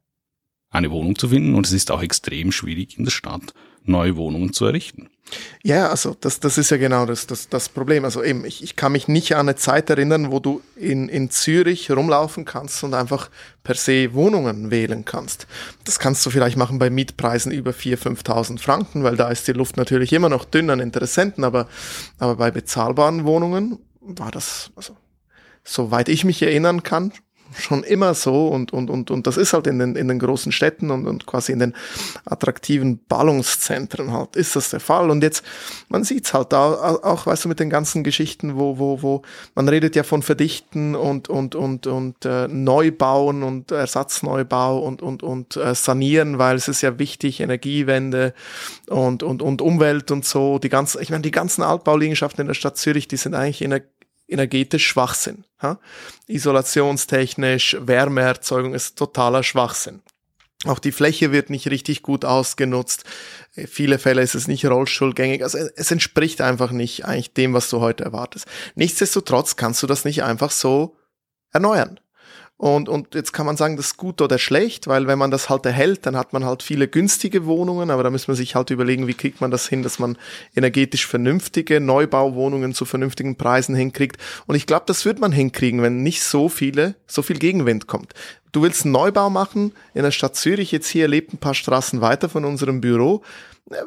eine 0.69 0.91
Wohnung 0.91 1.17
zu 1.17 1.29
finden 1.29 1.55
und 1.55 1.65
es 1.65 1.73
ist 1.73 1.91
auch 1.91 2.01
extrem 2.01 2.51
schwierig 2.51 2.97
in 2.97 3.03
der 3.03 3.11
Stadt 3.11 3.53
neue 3.83 4.15
Wohnungen 4.15 4.53
zu 4.53 4.65
errichten. 4.65 5.09
Ja, 5.63 5.89
also 5.89 6.15
das, 6.19 6.39
das 6.39 6.57
ist 6.57 6.71
ja 6.71 6.77
genau 6.77 7.05
das, 7.05 7.27
das, 7.27 7.47
das 7.47 7.69
Problem. 7.69 8.03
Also 8.03 8.23
eben, 8.23 8.43
ich, 8.45 8.63
ich 8.63 8.75
kann 8.75 8.91
mich 8.91 9.07
nicht 9.07 9.35
an 9.35 9.47
eine 9.47 9.55
Zeit 9.55 9.89
erinnern, 9.89 10.31
wo 10.31 10.39
du 10.39 10.61
in, 10.75 11.07
in 11.07 11.29
Zürich 11.29 11.89
rumlaufen 11.91 12.45
kannst 12.45 12.83
und 12.83 12.93
einfach 12.93 13.29
per 13.63 13.75
se 13.75 14.13
Wohnungen 14.13 14.71
wählen 14.71 15.05
kannst. 15.05 15.47
Das 15.85 15.99
kannst 15.99 16.25
du 16.25 16.29
vielleicht 16.29 16.57
machen 16.57 16.79
bei 16.79 16.89
Mietpreisen 16.89 17.51
über 17.51 17.71
4.000, 17.71 18.23
5.000 18.23 18.59
Franken, 18.59 19.03
weil 19.03 19.15
da 19.15 19.29
ist 19.29 19.47
die 19.47 19.53
Luft 19.53 19.77
natürlich 19.77 20.11
immer 20.13 20.29
noch 20.29 20.45
dünn 20.45 20.69
an 20.69 20.79
Interessenten, 20.79 21.43
aber, 21.43 21.67
aber 22.17 22.35
bei 22.35 22.51
bezahlbaren 22.51 23.25
Wohnungen 23.25 23.79
war 24.01 24.31
das, 24.31 24.71
also 24.75 24.97
soweit 25.63 26.09
ich 26.09 26.25
mich 26.25 26.41
erinnern 26.41 26.83
kann, 26.83 27.13
schon 27.57 27.83
immer 27.83 28.13
so 28.13 28.47
und, 28.47 28.73
und, 28.73 28.89
und, 28.89 29.11
und 29.11 29.27
das 29.27 29.37
ist 29.37 29.53
halt 29.53 29.67
in 29.67 29.79
den, 29.79 29.95
in 29.95 30.07
den 30.07 30.19
großen 30.19 30.51
Städten 30.51 30.91
und, 30.91 31.07
und 31.07 31.25
quasi 31.25 31.51
in 31.51 31.59
den 31.59 31.73
attraktiven 32.25 32.99
Ballungszentren 33.07 34.11
halt, 34.11 34.35
ist 34.35 34.55
das 34.55 34.69
der 34.69 34.79
Fall. 34.79 35.09
Und 35.09 35.23
jetzt, 35.23 35.43
man 35.89 36.03
sieht's 36.03 36.33
halt 36.33 36.53
da, 36.53 36.71
auch, 36.71 37.25
weißt 37.25 37.45
du, 37.45 37.49
mit 37.49 37.59
den 37.59 37.69
ganzen 37.69 38.03
Geschichten, 38.03 38.57
wo, 38.57 38.77
wo, 38.77 39.01
wo, 39.01 39.21
man 39.55 39.67
redet 39.67 39.95
ja 39.95 40.03
von 40.03 40.21
Verdichten 40.21 40.95
und, 40.95 41.29
und, 41.29 41.55
und, 41.55 41.87
und 41.87 42.25
äh, 42.25 42.47
Neubauen 42.47 43.43
und 43.43 43.71
Ersatzneubau 43.71 44.79
und, 44.79 45.01
und, 45.01 45.23
und 45.23 45.57
äh, 45.57 45.75
Sanieren, 45.75 46.37
weil 46.37 46.55
es 46.55 46.67
ist 46.67 46.81
ja 46.81 46.99
wichtig, 46.99 47.39
Energiewende 47.39 48.33
und, 48.87 49.23
und, 49.23 49.41
und 49.41 49.61
Umwelt 49.61 50.11
und 50.11 50.25
so, 50.25 50.59
die 50.59 50.69
ganzen, 50.69 51.01
ich 51.01 51.09
meine, 51.09 51.21
die 51.21 51.31
ganzen 51.31 51.63
Altbauliegenschaften 51.63 52.41
in 52.41 52.47
der 52.47 52.53
Stadt 52.53 52.77
Zürich, 52.77 53.07
die 53.07 53.17
sind 53.17 53.33
eigentlich 53.33 53.61
in 53.61 53.71
der 53.71 53.81
energetisch 54.31 54.87
Schwachsinn. 54.87 55.45
Ja? 55.61 55.79
Isolationstechnisch, 56.27 57.77
Wärmeerzeugung 57.79 58.73
ist 58.73 58.97
totaler 58.97 59.43
Schwachsinn. 59.43 60.01
Auch 60.65 60.79
die 60.79 60.91
Fläche 60.91 61.31
wird 61.31 61.49
nicht 61.49 61.69
richtig 61.69 62.03
gut 62.03 62.23
ausgenutzt. 62.23 63.03
In 63.55 63.67
viele 63.67 63.97
Fälle 63.97 64.21
ist 64.21 64.35
es 64.35 64.47
nicht 64.47 64.65
rollstuhlgängig. 64.65 65.43
Also 65.43 65.57
es 65.57 65.89
entspricht 65.89 66.39
einfach 66.39 66.71
nicht 66.71 67.05
eigentlich 67.05 67.33
dem, 67.33 67.53
was 67.53 67.69
du 67.69 67.79
heute 67.79 68.03
erwartest. 68.03 68.45
Nichtsdestotrotz 68.75 69.55
kannst 69.55 69.81
du 69.81 69.87
das 69.87 70.05
nicht 70.05 70.21
einfach 70.23 70.51
so 70.51 70.97
erneuern. 71.51 71.99
Und, 72.61 72.89
und 72.89 73.15
jetzt 73.15 73.33
kann 73.33 73.47
man 73.47 73.57
sagen, 73.57 73.75
das 73.75 73.87
ist 73.87 73.97
gut 73.97 74.21
oder 74.21 74.37
schlecht, 74.37 74.85
weil 74.85 75.07
wenn 75.07 75.17
man 75.17 75.31
das 75.31 75.49
halt 75.49 75.65
erhält, 75.65 76.05
dann 76.05 76.15
hat 76.15 76.31
man 76.31 76.45
halt 76.45 76.61
viele 76.61 76.87
günstige 76.87 77.47
Wohnungen, 77.47 77.89
aber 77.89 78.03
da 78.03 78.11
muss 78.11 78.27
man 78.27 78.37
sich 78.37 78.53
halt 78.53 78.69
überlegen, 78.69 79.07
wie 79.07 79.15
kriegt 79.15 79.41
man 79.41 79.49
das 79.49 79.67
hin, 79.67 79.81
dass 79.81 79.97
man 79.97 80.15
energetisch 80.55 81.07
vernünftige 81.07 81.79
Neubauwohnungen 81.79 82.75
zu 82.75 82.85
vernünftigen 82.85 83.35
Preisen 83.35 83.73
hinkriegt. 83.73 84.17
Und 84.45 84.53
ich 84.53 84.67
glaube, 84.67 84.83
das 84.85 85.05
wird 85.05 85.19
man 85.19 85.31
hinkriegen, 85.31 85.81
wenn 85.81 86.03
nicht 86.03 86.21
so 86.21 86.49
viele, 86.49 86.93
so 87.07 87.23
viel 87.23 87.39
Gegenwind 87.39 87.87
kommt. 87.87 88.13
Du 88.51 88.61
willst 88.61 88.85
einen 88.85 88.91
Neubau 88.91 89.29
machen 89.29 89.73
in 89.93 90.03
der 90.03 90.11
Stadt 90.11 90.35
Zürich, 90.35 90.71
jetzt 90.71 90.87
hier 90.87 91.07
lebt 91.07 91.33
ein 91.33 91.37
paar 91.37 91.53
Straßen 91.53 92.01
weiter 92.01 92.29
von 92.29 92.45
unserem 92.45 92.81
Büro 92.81 93.23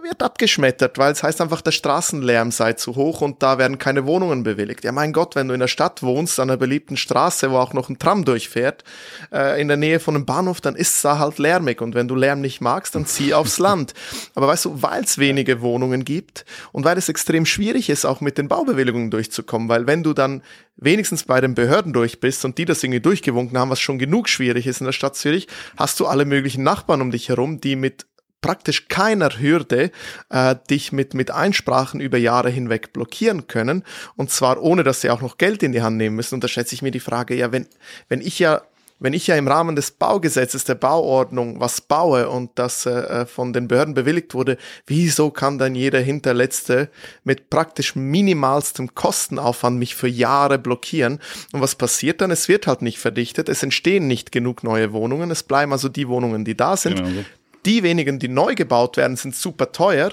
wird 0.03 0.23
abgeschmettert, 0.23 0.99
weil 0.99 1.13
es 1.13 1.23
heißt 1.23 1.41
einfach, 1.41 1.61
der 1.61 1.73
Straßenlärm 1.73 2.51
sei 2.51 2.73
zu 2.75 2.97
hoch 2.97 3.21
und 3.21 3.43
da 3.43 3.59
werden 3.59 3.79
keine 3.79 4.07
Wohnungen 4.07 4.43
bewilligt. 4.43 4.85
Ja, 4.85 4.93
mein 4.93 5.13
Gott, 5.13 5.37
wenn 5.37 5.49
du 5.49 5.55
in 5.55 5.61
der 5.61 5.69
Stadt 5.69 6.03
wohnst, 6.03 6.41
an 6.41 6.49
einer 6.49 6.57
beliebten 6.57 6.97
Straße, 6.97 7.51
wo 7.51 7.57
auch 7.57 7.73
noch 7.73 7.89
ein 7.89 7.99
Tram 7.99 8.25
durchfährt, 8.25 8.85
äh, 9.33 9.61
in 9.61 9.69
der 9.69 9.77
Nähe 9.77 10.01
von 10.01 10.15
einem 10.15 10.25
Bahnhof, 10.25 10.61
dann 10.61 10.75
ist 10.75 10.95
es 10.95 11.03
da 11.03 11.19
halt 11.19 11.39
lärmig. 11.39 11.81
Und 11.81 11.95
wenn 11.95 12.09
du 12.09 12.15
Lärm 12.15 12.41
nicht 12.41 12.61
magst, 12.61 12.95
dann 12.95 13.07
zieh 13.07 13.35
aufs 13.35 13.59
Land. 13.59 13.95
Aber 14.35 14.49
weißt 14.49 14.65
du, 14.65 14.83
weil 14.83 15.05
es 15.05 15.19
wenige 15.19 15.61
Wohnungen 15.61 16.05
gibt 16.05 16.45
und 16.73 16.85
weil 16.85 16.97
es 16.97 17.09
extrem 17.09 17.45
schwierig 17.45 17.91
ist, 17.91 18.05
auch 18.05 18.21
mit 18.21 18.39
den 18.39 18.49
Baubewilligungen 18.49 19.11
durchzukommen, 19.11 19.69
weil 19.69 19.87
wenn 19.87 20.03
du 20.03 20.15
dann 20.15 20.43
wenigstens 20.77 21.25
bei 21.25 21.41
den 21.41 21.55
Behörden 21.55 21.93
durch 21.93 22.21
bist 22.21 22.45
und 22.45 22.59
die 22.59 22.65
das 22.65 22.83
irgendwie 22.83 23.01
durchgewunken 23.01 23.59
haben, 23.59 23.71
was 23.71 23.81
schon 23.81 23.99
genug 23.99 24.29
schwierig 24.29 24.67
ist 24.67 24.81
in 24.81 24.87
der 24.87 24.93
Stadt 24.93 25.17
Zürich, 25.17 25.49
hast 25.77 26.01
du 26.01 26.07
alle 26.07 26.25
möglichen 26.25 26.63
Nachbarn 26.63 27.01
um 27.01 27.11
dich 27.11 27.29
herum, 27.29 27.61
die 27.61 27.77
mit 27.77 28.07
praktisch 28.45 28.89
keiner 28.89 29.31
Hürde 29.41 29.91
äh, 30.29 30.57
dich 30.69 30.93
mit, 30.93 31.15
mit 31.15 31.31
Einsprachen 31.31 32.01
über 32.01 32.19
Jahre 32.19 32.51
hinweg 32.51 32.93
blockieren 32.93 33.47
können. 33.47 33.85
Und 34.17 34.31
zwar 34.31 34.61
ohne, 34.63 34.85
dass 34.85 35.01
sie 35.01 35.09
auch 35.09 35.23
noch 35.23 35.39
Geld 35.39 35.63
in 35.63 35.73
die 35.73 35.81
Hand 35.81 35.97
nehmen 35.97 36.15
müssen. 36.15 36.35
Und 36.35 36.45
da 36.45 36.49
schätze 36.49 36.75
ich 36.75 36.83
mir 36.83 36.91
die 36.91 37.01
Frage, 37.01 37.35
ja, 37.35 37.53
wenn, 37.53 37.67
wenn 38.11 38.21
ich 38.21 38.39
ja 38.39 38.61
wenn 39.01 39.13
ich 39.13 39.27
ja 39.27 39.37
im 39.37 39.49
Rahmen 39.49 39.77
des 39.77 39.91
Baugesetzes, 39.91 40.65
der 40.65 40.77
Bauordnung 40.77 41.61
was 41.61 41.81
baue 41.81 42.29
und 42.29 42.53
das 42.55 42.87
äh, 42.87 43.27
von 43.27 43.53
den 43.53 43.69
Behörden 43.69 43.95
bewilligt 43.95 44.35
wurde, 44.35 44.57
wieso 44.87 45.31
kann 45.31 45.59
dann 45.59 45.75
jeder 45.75 46.01
Hinterletzte 46.01 46.89
mit 47.25 47.51
praktisch 47.51 47.97
minimalstem 47.97 48.95
Kostenaufwand 48.95 49.79
mich 49.79 49.95
für 49.95 50.09
Jahre 50.09 50.59
blockieren? 50.59 51.19
Und 51.53 51.61
was 51.61 51.75
passiert 51.75 52.21
dann? 52.21 52.31
Es 52.31 52.49
wird 52.49 52.67
halt 52.67 52.83
nicht 52.83 52.99
verdichtet, 52.99 53.49
es 53.49 53.63
entstehen 53.63 54.07
nicht 54.07 54.33
genug 54.33 54.63
neue 54.63 54.93
Wohnungen, 54.93 55.31
es 55.31 55.43
bleiben 55.43 55.73
also 55.73 55.89
die 55.89 56.09
Wohnungen, 56.09 56.45
die 56.45 56.57
da 56.57 56.77
sind. 56.77 56.97
Genau. 56.97 57.25
Die 57.67 57.83
wenigen, 57.83 58.19
die 58.19 58.29
neu 58.29 58.55
gebaut 58.55 58.97
werden, 58.97 59.17
sind 59.17 59.35
super 59.35 59.73
teuer 59.73 60.13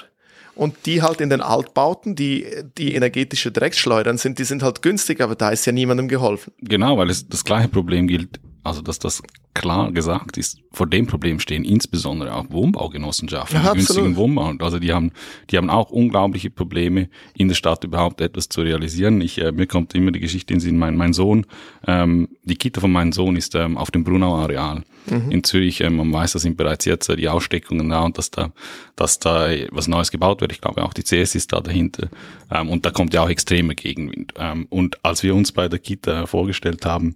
und 0.56 0.86
die 0.86 1.02
halt 1.02 1.22
in 1.22 1.30
den 1.30 1.42
Altbauten, 1.42 2.16
die, 2.16 2.46
die 2.78 2.96
energetische 2.96 3.52
Drecksschleudern 3.52 4.18
sind, 4.18 4.40
die 4.40 4.44
sind 4.44 4.64
halt 4.64 4.82
günstig, 4.82 5.22
aber 5.22 5.36
da 5.36 5.50
ist 5.50 5.66
ja 5.66 5.72
niemandem 5.72 6.08
geholfen. 6.08 6.52
Genau, 6.62 6.98
weil 6.98 7.10
es 7.10 7.28
das 7.28 7.44
gleiche 7.44 7.68
Problem 7.68 8.08
gilt 8.08 8.40
also 8.64 8.82
dass 8.82 9.00
das 9.00 9.22
klar 9.54 9.92
gesagt 9.92 10.38
ist, 10.38 10.60
vor 10.72 10.88
dem 10.88 11.08
Problem 11.08 11.40
stehen 11.40 11.66
insbesondere 11.66 12.34
auch 12.34 12.50
Wohnbaugenossenschaften, 12.50 13.62
ja, 13.62 13.74
günstigen 13.74 14.16
Wohnbau. 14.16 14.54
Also 14.60 14.80
die 14.80 14.94
haben, 14.94 15.12
die 15.50 15.58
haben 15.58 15.70
auch 15.70 15.90
unglaubliche 15.90 16.50
Probleme, 16.50 17.10
in 17.34 17.50
der 17.50 17.56
Stadt 17.56 17.84
überhaupt 17.84 18.22
etwas 18.22 18.48
zu 18.50 18.62
realisieren. 18.62 19.20
Ich, 19.20 19.40
äh, 19.40 19.52
mir 19.52 19.68
kommt 19.68 19.94
immer 19.94 20.12
die 20.12 20.20
Geschichte 20.20 20.54
in 20.54 20.60
Sinn, 20.60 20.78
mein, 20.78 20.96
mein 20.96 21.14
Sohn, 21.14 21.46
ähm, 21.86 22.30
die 22.44 22.56
Kita 22.56 22.80
von 22.80 22.92
meinem 22.92 23.12
Sohn 23.12 23.36
ist 23.36 23.56
ähm, 23.56 23.78
auf 23.78 23.92
dem 23.92 24.04
Brunau-Areal 24.04 24.84
mhm. 25.10 25.32
in 25.32 25.44
Zürich. 25.44 25.82
Ähm, 25.82 25.98
man 25.98 26.14
weiß, 26.14 26.34
da 26.34 26.40
sind 26.40 26.56
bereits 26.56 26.86
jetzt 26.86 27.10
äh, 27.10 27.16
die 27.16 27.28
Aussteckungen 27.28 27.90
da 27.90 28.02
und 28.02 28.18
dass 28.18 28.32
da, 28.32 28.52
dass 28.96 29.20
da 29.20 29.50
was 29.72 29.88
Neues 29.88 30.12
gebaut 30.12 30.42
wird. 30.42 30.54
Ich 30.54 30.62
glaube 30.62 30.84
auch 30.84 30.94
die 30.94 31.04
CS 31.04 31.36
ist 31.36 31.52
da 31.52 31.60
dahinter. 31.60 32.08
Ähm, 32.50 32.70
und 32.70 32.86
da 32.86 32.92
kommt 32.92 33.14
ja 33.14 33.24
auch 33.24 33.30
extremer 33.30 33.74
Gegenwind. 33.74 34.34
Ähm, 34.38 34.68
und 34.70 35.04
als 35.04 35.24
wir 35.24 35.36
uns 35.36 35.52
bei 35.52 35.68
der 35.68 35.80
Kita 35.80 36.26
vorgestellt 36.26 36.86
haben, 36.86 37.16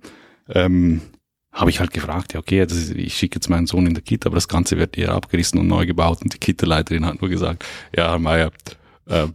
ähm, 0.50 1.02
habe 1.56 1.70
ich 1.70 1.80
halt 1.80 1.92
gefragt, 1.92 2.34
ja 2.34 2.40
okay, 2.40 2.62
ist, 2.62 2.92
ich 2.92 3.16
schicke 3.16 3.38
jetzt 3.38 3.50
meinen 3.50 3.66
Sohn 3.66 3.88
in 3.88 3.94
der 3.94 4.04
Kita, 4.04 4.28
aber 4.28 4.36
das 4.36 4.50
Ganze 4.50 4.78
wird 4.78 4.98
eher 4.98 5.14
abgerissen 5.14 5.60
und 5.60 5.68
neu 5.68 5.86
gebaut. 5.86 6.22
Und 6.22 6.34
die 6.34 6.38
Kita-Leiterin 6.38 7.06
hat 7.06 7.22
nur 7.22 7.30
gesagt, 7.30 7.66
ja, 7.96 8.12
Herr 8.12 8.20
Meier, 8.20 8.52
äh, 9.08 9.28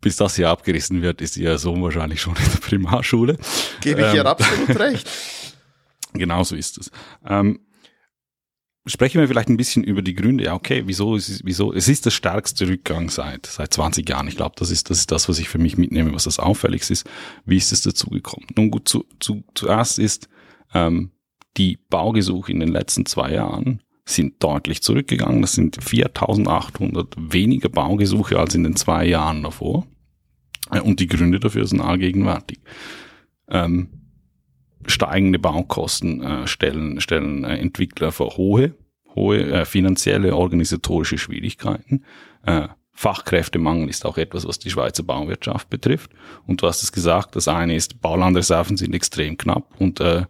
bis 0.00 0.16
das 0.16 0.36
hier 0.36 0.50
abgerissen 0.50 1.02
wird, 1.02 1.20
ist 1.20 1.36
Ihr 1.36 1.58
Sohn 1.58 1.82
wahrscheinlich 1.82 2.20
schon 2.20 2.36
in 2.36 2.52
der 2.52 2.58
Primarschule. 2.58 3.38
Gebe 3.80 4.02
ich 4.02 4.06
ähm, 4.08 4.16
ihr 4.16 4.26
absolut 4.26 4.68
recht. 4.78 5.08
Genau 6.12 6.44
so 6.44 6.54
ist 6.54 6.78
es. 6.78 6.90
Ähm, 7.26 7.60
sprechen 8.86 9.20
wir 9.20 9.26
vielleicht 9.26 9.48
ein 9.48 9.56
bisschen 9.56 9.84
über 9.84 10.02
die 10.02 10.14
Gründe. 10.14 10.44
Ja, 10.44 10.54
okay, 10.54 10.82
wieso 10.84 11.16
ist 11.16 11.30
es, 11.30 11.40
wieso? 11.44 11.72
Es 11.72 11.88
ist 11.88 12.04
der 12.04 12.10
stärkste 12.10 12.68
Rückgang 12.68 13.08
seit, 13.08 13.46
seit 13.46 13.72
20 13.72 14.06
Jahren. 14.08 14.28
Ich 14.28 14.36
glaube, 14.36 14.54
das 14.58 14.70
ist, 14.70 14.90
das 14.90 14.98
ist 14.98 15.10
das, 15.10 15.28
was 15.30 15.38
ich 15.38 15.48
für 15.48 15.58
mich 15.58 15.78
mitnehme, 15.78 16.12
was 16.12 16.24
das 16.24 16.38
auffälligste 16.38 16.92
ist. 16.92 17.08
Wie 17.46 17.56
ist 17.56 17.72
es 17.72 17.80
dazu 17.80 18.10
gekommen? 18.10 18.46
Nun 18.54 18.70
gut, 18.70 18.88
zu, 18.88 19.06
zu, 19.18 19.44
zuerst 19.54 19.98
ist, 19.98 20.28
ähm, 20.74 21.10
die 21.58 21.78
Baugesuche 21.90 22.52
in 22.52 22.60
den 22.60 22.70
letzten 22.70 23.04
zwei 23.04 23.32
Jahren 23.32 23.82
sind 24.04 24.42
deutlich 24.42 24.82
zurückgegangen. 24.82 25.42
Das 25.42 25.52
sind 25.52 25.82
4800 25.82 27.14
weniger 27.18 27.68
Baugesuche 27.68 28.38
als 28.38 28.54
in 28.54 28.64
den 28.64 28.76
zwei 28.76 29.04
Jahren 29.04 29.42
davor. 29.42 29.86
Äh, 30.70 30.80
und 30.80 31.00
die 31.00 31.08
Gründe 31.08 31.40
dafür 31.40 31.66
sind 31.66 31.80
allgegenwärtig. 31.80 32.60
Ähm, 33.48 33.88
steigende 34.86 35.38
Baukosten 35.38 36.22
äh, 36.22 36.46
stellen, 36.46 37.00
stellen 37.00 37.44
äh, 37.44 37.58
Entwickler 37.58 38.12
vor 38.12 38.36
hohe, 38.36 38.74
hohe 39.14 39.42
äh, 39.44 39.64
finanzielle, 39.64 40.34
organisatorische 40.34 41.18
Schwierigkeiten. 41.18 42.04
Äh, 42.44 42.68
Fachkräftemangel 42.92 43.88
ist 43.88 44.04
auch 44.06 44.18
etwas, 44.18 44.46
was 44.46 44.58
die 44.58 44.70
Schweizer 44.70 45.02
Bauwirtschaft 45.02 45.70
betrifft. 45.70 46.10
Und 46.46 46.62
du 46.62 46.66
hast 46.66 46.82
es 46.82 46.92
gesagt, 46.92 47.36
das 47.36 47.46
eine 47.46 47.76
ist, 47.76 48.00
Baulandreserven 48.00 48.76
sind 48.76 48.94
extrem 48.94 49.36
knapp 49.36 49.72
und 49.78 50.00
äh, 50.00 50.24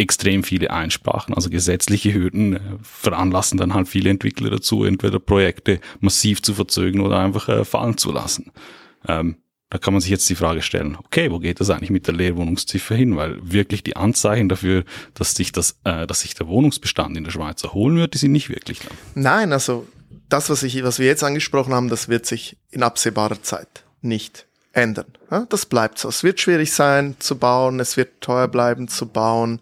extrem 0.00 0.42
viele 0.42 0.70
Einsprachen, 0.70 1.34
also 1.34 1.50
gesetzliche 1.50 2.14
Hürden 2.14 2.56
äh, 2.56 2.60
veranlassen 2.82 3.58
dann 3.58 3.74
halt 3.74 3.86
viele 3.86 4.10
Entwickler 4.10 4.50
dazu, 4.50 4.84
entweder 4.84 5.20
Projekte 5.20 5.80
massiv 6.00 6.42
zu 6.42 6.54
verzögern 6.54 7.02
oder 7.02 7.18
einfach 7.18 7.48
äh, 7.48 7.64
fallen 7.64 7.98
zu 7.98 8.10
lassen. 8.10 8.50
Ähm, 9.06 9.36
da 9.68 9.78
kann 9.78 9.94
man 9.94 10.00
sich 10.00 10.10
jetzt 10.10 10.28
die 10.28 10.34
Frage 10.34 10.62
stellen, 10.62 10.96
okay, 10.96 11.30
wo 11.30 11.38
geht 11.38 11.60
das 11.60 11.70
eigentlich 11.70 11.90
mit 11.90 12.08
der 12.08 12.14
Leerwohnungsziffer 12.14 12.96
hin? 12.96 13.16
Weil 13.16 13.38
wirklich 13.40 13.84
die 13.84 13.94
Anzeichen 13.94 14.48
dafür, 14.48 14.84
dass 15.14 15.34
sich 15.34 15.52
das, 15.52 15.78
äh, 15.84 16.06
dass 16.06 16.22
sich 16.22 16.34
der 16.34 16.48
Wohnungsbestand 16.48 17.16
in 17.16 17.24
der 17.24 17.30
Schweiz 17.30 17.62
erholen 17.62 17.96
wird, 17.96 18.14
die 18.14 18.18
sind 18.18 18.32
nicht 18.32 18.48
wirklich 18.48 18.80
da. 18.80 18.88
Nein, 19.14 19.52
also 19.52 19.86
das, 20.28 20.50
was 20.50 20.62
ich, 20.62 20.82
was 20.82 20.98
wir 20.98 21.06
jetzt 21.06 21.22
angesprochen 21.22 21.74
haben, 21.74 21.88
das 21.88 22.08
wird 22.08 22.26
sich 22.26 22.56
in 22.70 22.82
absehbarer 22.82 23.42
Zeit 23.42 23.84
nicht 24.00 24.46
ändern. 24.72 25.06
Das 25.48 25.66
bleibt 25.66 25.98
so. 25.98 26.08
Es 26.08 26.22
wird 26.22 26.40
schwierig 26.40 26.72
sein 26.72 27.16
zu 27.18 27.38
bauen, 27.38 27.80
es 27.80 27.96
wird 27.96 28.20
teuer 28.20 28.48
bleiben 28.48 28.88
zu 28.88 29.06
bauen. 29.06 29.60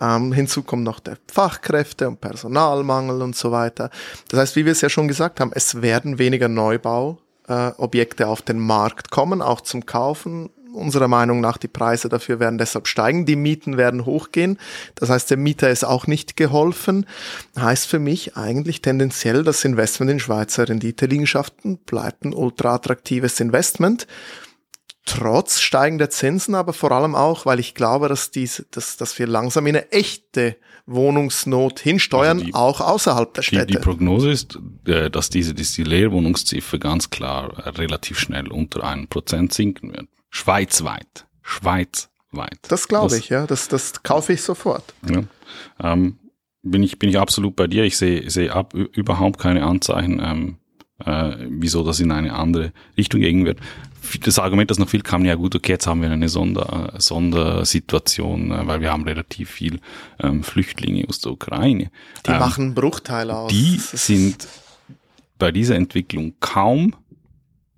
Ähm, 0.00 0.32
hinzu 0.32 0.62
kommt 0.62 0.84
noch 0.84 1.00
der 1.00 1.18
Fachkräfte- 1.32 2.08
und 2.08 2.20
Personalmangel 2.20 3.22
und 3.22 3.36
so 3.36 3.50
weiter. 3.50 3.90
Das 4.28 4.40
heißt, 4.40 4.56
wie 4.56 4.64
wir 4.64 4.72
es 4.72 4.80
ja 4.80 4.88
schon 4.88 5.08
gesagt 5.08 5.40
haben, 5.40 5.50
es 5.54 5.82
werden 5.82 6.18
weniger 6.18 6.48
Neubauobjekte 6.48 8.22
äh, 8.22 8.26
auf 8.26 8.42
den 8.42 8.58
Markt 8.58 9.10
kommen, 9.10 9.42
auch 9.42 9.60
zum 9.60 9.86
Kaufen. 9.86 10.50
Unserer 10.72 11.08
Meinung 11.08 11.40
nach, 11.40 11.56
die 11.56 11.66
Preise 11.66 12.08
dafür 12.08 12.38
werden 12.38 12.58
deshalb 12.58 12.86
steigen, 12.86 13.26
die 13.26 13.34
Mieten 13.34 13.78
werden 13.78 14.04
hochgehen. 14.04 14.58
Das 14.94 15.08
heißt, 15.08 15.30
der 15.30 15.38
Mieter 15.38 15.70
ist 15.70 15.82
auch 15.82 16.06
nicht 16.06 16.36
geholfen. 16.36 17.06
Heißt 17.58 17.88
für 17.88 17.98
mich 17.98 18.36
eigentlich 18.36 18.82
tendenziell, 18.82 19.42
das 19.42 19.64
Investment 19.64 20.12
in 20.12 20.20
Schweizer 20.20 20.68
Renditeliegenschaften 20.68 21.78
bleibt 21.78 22.24
ein 22.24 22.34
ultra 22.34 22.74
attraktives 22.74 23.40
Investment 23.40 24.06
trotz 25.08 25.60
steigender 25.60 26.10
Zinsen, 26.10 26.54
aber 26.54 26.72
vor 26.72 26.92
allem 26.92 27.14
auch, 27.14 27.46
weil 27.46 27.58
ich 27.58 27.74
glaube, 27.74 28.08
dass, 28.08 28.30
diese, 28.30 28.64
dass, 28.70 28.96
dass 28.96 29.18
wir 29.18 29.26
langsam 29.26 29.66
in 29.66 29.76
eine 29.76 29.90
echte 29.92 30.56
Wohnungsnot 30.86 31.80
hinsteuern, 31.80 32.38
also 32.38 32.46
die, 32.46 32.54
auch 32.54 32.80
außerhalb 32.80 33.34
der 33.34 33.42
Städte. 33.42 33.66
Die, 33.66 33.78
Prognose 33.78 34.30
ist, 34.30 34.58
äh, 34.86 35.10
dass 35.10 35.30
diese 35.30 35.54
dass 35.54 35.72
die 35.72 35.84
Leerwohnungsziffer 35.84 36.78
ganz 36.78 37.10
klar 37.10 37.76
relativ 37.78 38.18
schnell 38.18 38.48
unter 38.48 38.84
einem 38.84 39.08
Prozent 39.08 39.52
sinken 39.52 39.92
wird. 39.92 40.08
Schweizweit. 40.30 41.26
Schweizweit. 41.42 42.58
Das 42.68 42.88
glaube 42.88 43.16
ich, 43.16 43.28
ja. 43.28 43.46
Das, 43.46 43.68
das 43.68 44.02
kaufe 44.02 44.32
ich 44.32 44.42
sofort. 44.42 44.84
Ja. 45.08 45.24
Ähm, 45.80 46.18
bin 46.62 46.82
ich, 46.82 46.98
bin 46.98 47.10
ich 47.10 47.18
absolut 47.18 47.56
bei 47.56 47.66
dir. 47.66 47.84
Ich 47.84 47.96
sehe, 47.96 48.28
sehe 48.30 48.52
ab, 48.52 48.74
überhaupt 48.74 49.38
keine 49.38 49.64
Anzeichen, 49.64 50.20
ähm, 50.22 50.56
äh, 51.04 51.36
wieso 51.48 51.84
das 51.84 52.00
in 52.00 52.12
eine 52.12 52.34
andere 52.34 52.72
Richtung 52.96 53.20
gehen 53.20 53.44
wird. 53.44 53.60
Das 54.22 54.38
Argument, 54.38 54.70
das 54.70 54.78
noch 54.78 54.88
viel 54.88 55.02
kam, 55.02 55.24
ja 55.24 55.34
gut, 55.34 55.54
okay, 55.54 55.72
jetzt 55.72 55.86
haben 55.86 56.02
wir 56.02 56.10
eine 56.10 56.28
Sonder, 56.28 56.94
Sondersituation, 56.98 58.50
äh, 58.52 58.66
weil 58.66 58.80
wir 58.80 58.92
haben 58.92 59.04
relativ 59.04 59.50
viel 59.50 59.80
ähm, 60.20 60.42
Flüchtlinge 60.42 61.06
aus 61.08 61.20
der 61.20 61.32
Ukraine. 61.32 61.90
Die 62.26 62.30
ähm, 62.30 62.38
machen 62.38 62.74
Bruchteile 62.74 63.36
aus. 63.36 63.50
Die 63.50 63.78
sind 63.78 64.48
bei 65.38 65.52
dieser 65.52 65.76
Entwicklung 65.76 66.34
kaum, 66.40 66.94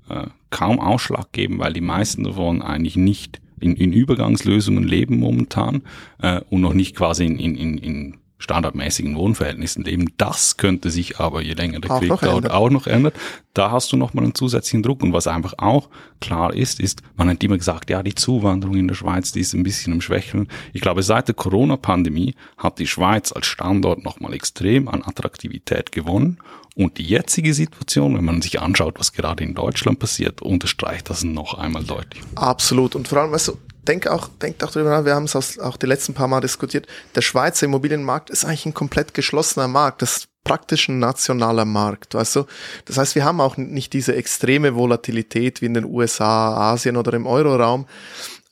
äh, 0.09 0.27
kaum 0.51 0.81
Ausschlag 0.81 1.33
geben, 1.33 1.59
weil 1.59 1.73
die 1.73 1.81
meisten 1.81 2.25
davon 2.25 2.63
eigentlich 2.63 2.97
nicht 2.97 3.41
in, 3.61 3.77
in 3.77 3.93
Übergangslösungen 3.93 4.85
leben 4.85 5.19
momentan 5.19 5.83
äh, 6.23 6.41
und 6.51 6.61
noch 6.61 6.75
nicht 6.75 6.97
quasi 6.97 7.27
in, 7.27 7.39
in, 7.39 7.79
in 7.79 8.17
standardmäßigen 8.41 9.15
Wohnverhältnissen 9.15 9.85
leben. 9.85 10.13
Das 10.17 10.57
könnte 10.57 10.91
sich 10.91 11.21
aber, 11.21 11.43
je 11.43 11.53
länger 11.53 11.79
der 11.79 11.99
Krieg 11.99 12.21
dauert, 12.21 12.51
auch 12.51 12.71
noch 12.71 12.87
ändern. 12.87 13.13
Da 13.55 13.71
hast 13.71 13.93
du 13.93 13.97
nochmal 13.97 14.25
einen 14.25 14.35
zusätzlichen 14.35 14.83
Druck. 14.83 15.03
Und 15.03 15.13
was 15.13 15.27
einfach 15.27 15.55
auch 15.59 15.89
klar 16.21 16.53
ist, 16.55 16.81
ist, 16.81 17.03
man 17.17 17.29
hat 17.29 17.43
immer 17.45 17.59
gesagt, 17.59 17.91
ja, 17.91 18.03
die 18.03 18.15
Zuwanderung 18.15 18.77
in 18.77 18.89
der 18.89 18.95
Schweiz, 18.95 19.31
die 19.33 19.41
ist 19.41 19.55
ein 19.55 19.63
bisschen 19.63 19.93
im 19.93 20.01
Schwächeln. 20.01 20.49
Ich 20.73 20.81
glaube, 20.81 21.03
seit 21.03 21.29
der 21.29 21.35
Corona-Pandemie 21.35 22.35
hat 22.57 22.79
die 22.79 22.87
Schweiz 22.87 23.31
als 23.31 23.47
Standort 23.47 24.05
nochmal 24.05 24.33
extrem 24.33 24.89
an 24.89 25.03
Attraktivität 25.03 25.93
gewonnen. 25.93 26.39
Und 26.77 26.99
die 26.99 27.05
jetzige 27.05 27.53
Situation, 27.53 28.17
wenn 28.17 28.25
man 28.25 28.41
sich 28.41 28.61
anschaut, 28.61 28.99
was 28.99 29.13
gerade 29.13 29.45
in 29.45 29.55
Deutschland 29.55 29.99
passiert, 29.99 30.41
unterstreicht 30.41 31.11
das 31.11 31.25
noch 31.25 31.55
einmal 31.55 31.85
deutlich. 31.85 32.23
Absolut. 32.37 32.95
Und 32.95 33.07
vor 33.07 33.19
allem, 33.19 33.33
weißt 33.33 33.49
du, 33.49 33.59
denk 33.91 34.07
auch, 34.07 34.29
denk 34.41 34.63
auch 34.63 34.71
drüber 34.71 34.91
nach, 34.91 35.05
wir 35.05 35.15
haben 35.15 35.25
es 35.25 35.59
auch 35.59 35.77
die 35.77 35.87
letzten 35.87 36.15
paar 36.15 36.29
Mal 36.29 36.41
diskutiert, 36.41 36.87
der 37.17 37.23
Schweizer 37.23 37.67
Immobilienmarkt 37.67 38.31
ist 38.31 38.45
eigentlich 38.45 38.67
ein 38.67 38.75
komplett 38.75 39.15
geschlossener 39.15 39.67
Markt. 39.67 40.03
Das 40.03 40.19
ist 40.19 40.29
praktisch 40.45 40.89
ein 40.89 41.01
nationaler 41.01 41.65
Markt, 41.65 42.15
weißt 42.15 42.37
du? 42.37 42.45
Das 42.85 42.97
heißt, 42.97 43.15
wir 43.15 43.25
haben 43.25 43.41
auch 43.41 43.57
nicht 43.57 43.93
diese 43.93 44.15
extreme 44.15 44.75
Volatilität 44.75 45.61
wie 45.61 45.67
in 45.67 45.75
den 45.75 45.85
USA, 45.85 46.73
Asien 46.73 46.97
oder 46.97 47.13
im 47.15 47.27
Euroraum. 47.27 47.87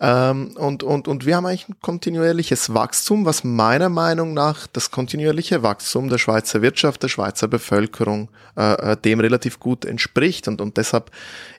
Ähm, 0.00 0.56
und, 0.56 0.82
und, 0.82 1.08
und 1.08 1.24
wir 1.24 1.36
haben 1.36 1.46
eigentlich 1.46 1.68
ein 1.68 1.80
kontinuierliches 1.80 2.74
Wachstum, 2.74 3.24
was 3.24 3.42
meiner 3.42 3.88
Meinung 3.88 4.34
nach 4.34 4.66
das 4.66 4.90
kontinuierliche 4.90 5.62
Wachstum 5.62 6.08
der 6.08 6.18
Schweizer 6.18 6.62
Wirtschaft, 6.62 7.02
der 7.02 7.08
Schweizer 7.08 7.48
Bevölkerung 7.48 8.28
äh, 8.56 8.92
äh 8.92 8.96
dem 8.96 9.20
relativ 9.20 9.58
gut 9.58 9.84
entspricht. 9.84 10.46
Und, 10.46 10.60
und 10.60 10.76
deshalb 10.76 11.10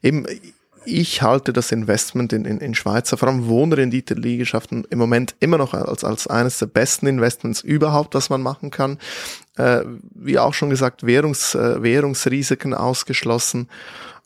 eben, 0.02 0.26
ich 0.90 1.22
halte 1.22 1.54
das 1.54 1.72
Investment 1.72 2.34
in, 2.34 2.46
in, 2.46 2.60
in 2.60 2.74
Schweizer, 2.74 3.18
vor 3.18 3.30
allem 3.30 3.48
Wohnrendite-Liegenschaften 3.48 4.86
im 4.90 5.00
Moment 5.00 5.36
immer 5.40 5.58
noch 5.58 5.74
als, 5.74 6.04
als 6.04 6.28
eines 6.28 6.58
der 6.60 6.68
besten 6.68 7.08
Investments 7.08 7.62
überhaupt, 7.62 8.16
was 8.16 8.30
man 8.30 8.42
machen 8.42 8.72
kann. 8.72 8.98
Äh, 9.58 9.84
wie 10.16 10.40
auch 10.40 10.54
schon 10.54 10.70
gesagt, 10.70 11.06
Währungs, 11.06 11.56
äh, 11.56 11.82
Währungsrisiken 11.82 12.74
ausgeschlossen. 12.74 13.70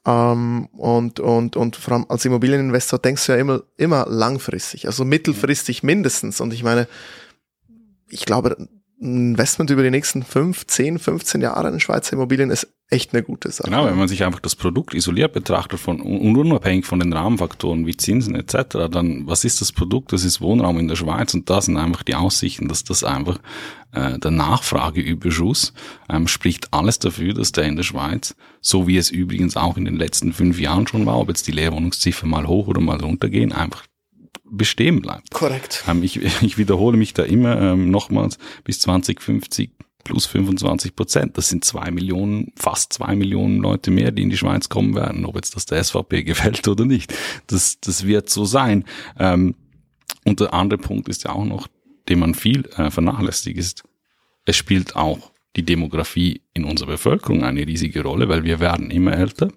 Ähm, 0.05 0.67
und, 0.73 1.19
und, 1.19 1.55
und 1.55 1.75
vor 1.75 1.93
allem 1.93 2.05
als 2.09 2.25
Immobilieninvestor 2.25 2.99
denkst 2.99 3.25
du 3.25 3.31
ja 3.33 3.37
immer, 3.37 3.63
immer 3.77 4.05
langfristig, 4.09 4.87
also 4.87 5.05
mittelfristig 5.05 5.83
mindestens. 5.83 6.41
Und 6.41 6.53
ich 6.53 6.63
meine, 6.63 6.87
ich 8.09 8.25
glaube, 8.25 8.55
ein 9.01 9.29
Investment 9.31 9.69
über 9.69 9.83
die 9.83 9.91
nächsten 9.91 10.23
fünf, 10.23 10.65
zehn, 10.67 10.99
15 10.99 11.41
Jahre 11.41 11.69
in 11.69 11.79
Schweizer 11.79 12.13
Immobilien 12.13 12.51
ist 12.51 12.67
echt 12.93 13.13
eine 13.13 13.23
gute 13.23 13.51
Sache. 13.51 13.69
Genau, 13.69 13.85
wenn 13.85 13.97
man 13.97 14.07
sich 14.07 14.23
einfach 14.23 14.39
das 14.39 14.55
Produkt 14.55 14.93
isoliert 14.93 15.33
betrachtet 15.33 15.79
von, 15.79 15.99
und 15.99 16.37
unabhängig 16.37 16.85
von 16.85 16.99
den 16.99 17.11
Rahmenfaktoren 17.11 17.85
wie 17.87 17.97
Zinsen 17.97 18.35
etc., 18.35 18.89
dann 18.91 19.27
was 19.27 19.43
ist 19.43 19.61
das 19.61 19.71
Produkt? 19.71 20.13
Das 20.13 20.23
ist 20.23 20.41
Wohnraum 20.41 20.79
in 20.79 20.87
der 20.87 20.95
Schweiz 20.95 21.33
und 21.33 21.49
da 21.49 21.59
sind 21.61 21.77
einfach 21.77 22.03
die 22.03 22.15
Aussichten, 22.15 22.67
dass 22.67 22.83
das 22.83 23.03
einfach 23.03 23.39
äh, 23.91 24.19
der 24.19 24.31
Nachfrageüberschuss 24.31 25.73
ähm, 26.09 26.27
spricht 26.27 26.73
alles 26.73 26.99
dafür, 26.99 27.33
dass 27.33 27.51
der 27.51 27.65
in 27.65 27.75
der 27.75 27.83
Schweiz, 27.83 28.35
so 28.61 28.87
wie 28.87 28.97
es 28.97 29.09
übrigens 29.09 29.57
auch 29.57 29.77
in 29.77 29.85
den 29.85 29.95
letzten 29.95 30.31
fünf 30.31 30.59
Jahren 30.59 30.87
schon 30.87 31.05
war, 31.05 31.19
ob 31.19 31.29
jetzt 31.29 31.47
die 31.47 31.51
Leerwohnungsziffer 31.51 32.27
mal 32.27 32.47
hoch 32.47 32.67
oder 32.67 32.81
mal 32.81 33.01
runtergehen, 33.01 33.51
einfach 33.51 33.83
bestehen 34.45 35.01
bleibt. 35.01 35.31
Korrekt. 35.31 35.83
Ähm, 35.87 36.03
ich, 36.03 36.21
ich 36.41 36.57
wiederhole 36.57 36.97
mich 36.97 37.13
da 37.13 37.23
immer 37.23 37.59
ähm, 37.59 37.89
nochmals 37.89 38.37
bis 38.63 38.79
2050 38.81 39.71
plus 40.03 40.25
25 40.25 40.95
Prozent. 40.95 41.37
Das 41.37 41.49
sind 41.49 41.63
zwei 41.65 41.91
Millionen, 41.91 42.51
fast 42.55 42.93
zwei 42.93 43.15
Millionen 43.15 43.57
Leute 43.57 43.91
mehr, 43.91 44.11
die 44.11 44.23
in 44.23 44.29
die 44.29 44.37
Schweiz 44.37 44.69
kommen 44.69 44.95
werden, 44.95 45.25
ob 45.25 45.35
jetzt 45.35 45.55
das 45.55 45.65
der 45.65 45.83
SVP 45.83 46.23
gefällt 46.23 46.67
oder 46.67 46.85
nicht. 46.85 47.13
Das, 47.47 47.79
das 47.79 48.05
wird 48.05 48.29
so 48.29 48.45
sein. 48.45 48.85
Ähm, 49.19 49.55
und 50.25 50.39
der 50.39 50.53
andere 50.53 50.79
Punkt 50.79 51.09
ist 51.09 51.23
ja 51.23 51.31
auch 51.31 51.45
noch, 51.45 51.67
den 52.09 52.19
man 52.19 52.33
viel 52.33 52.65
äh, 52.77 52.91
vernachlässigt, 52.91 53.57
ist, 53.57 53.83
es 54.45 54.55
spielt 54.55 54.95
auch 54.95 55.31
die 55.55 55.63
Demografie 55.63 56.41
in 56.53 56.65
unserer 56.65 56.91
Bevölkerung 56.91 57.43
eine 57.43 57.65
riesige 57.65 58.03
Rolle, 58.03 58.27
weil 58.27 58.43
wir 58.43 58.59
werden 58.59 58.91
immer 58.91 59.13
älter. 59.13 59.49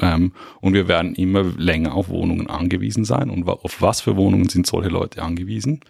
Ähm, 0.00 0.32
und 0.60 0.74
wir 0.74 0.88
werden 0.88 1.14
immer 1.14 1.42
länger 1.42 1.94
auf 1.94 2.08
Wohnungen 2.08 2.48
angewiesen 2.48 3.04
sein. 3.04 3.30
Und 3.30 3.48
auf 3.48 3.80
was 3.80 4.00
für 4.00 4.16
Wohnungen 4.16 4.48
sind 4.48 4.66
solche 4.66 4.90
Leute 4.90 5.22
angewiesen? 5.22 5.80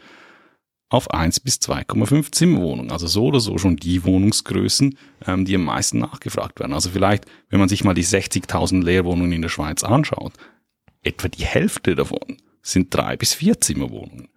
Auf 0.88 1.10
1 1.10 1.40
bis 1.40 1.56
2,5 1.56 2.30
Zimmerwohnungen. 2.30 2.92
Also 2.92 3.06
so 3.08 3.26
oder 3.26 3.40
so 3.40 3.58
schon 3.58 3.76
die 3.76 4.04
Wohnungsgrößen, 4.04 4.96
ähm, 5.26 5.44
die 5.44 5.56
am 5.56 5.64
meisten 5.64 5.98
nachgefragt 5.98 6.60
werden. 6.60 6.72
Also 6.72 6.90
vielleicht, 6.90 7.26
wenn 7.48 7.58
man 7.58 7.68
sich 7.68 7.82
mal 7.82 7.94
die 7.94 8.04
60.000 8.04 8.84
Leerwohnungen 8.84 9.32
in 9.32 9.42
der 9.42 9.48
Schweiz 9.48 9.82
anschaut, 9.82 10.32
etwa 11.02 11.28
die 11.28 11.44
Hälfte 11.44 11.94
davon 11.94 12.36
sind 12.62 12.94
drei 12.94 13.16
bis 13.16 13.34
vier 13.34 13.60
Zimmerwohnungen. 13.60 14.28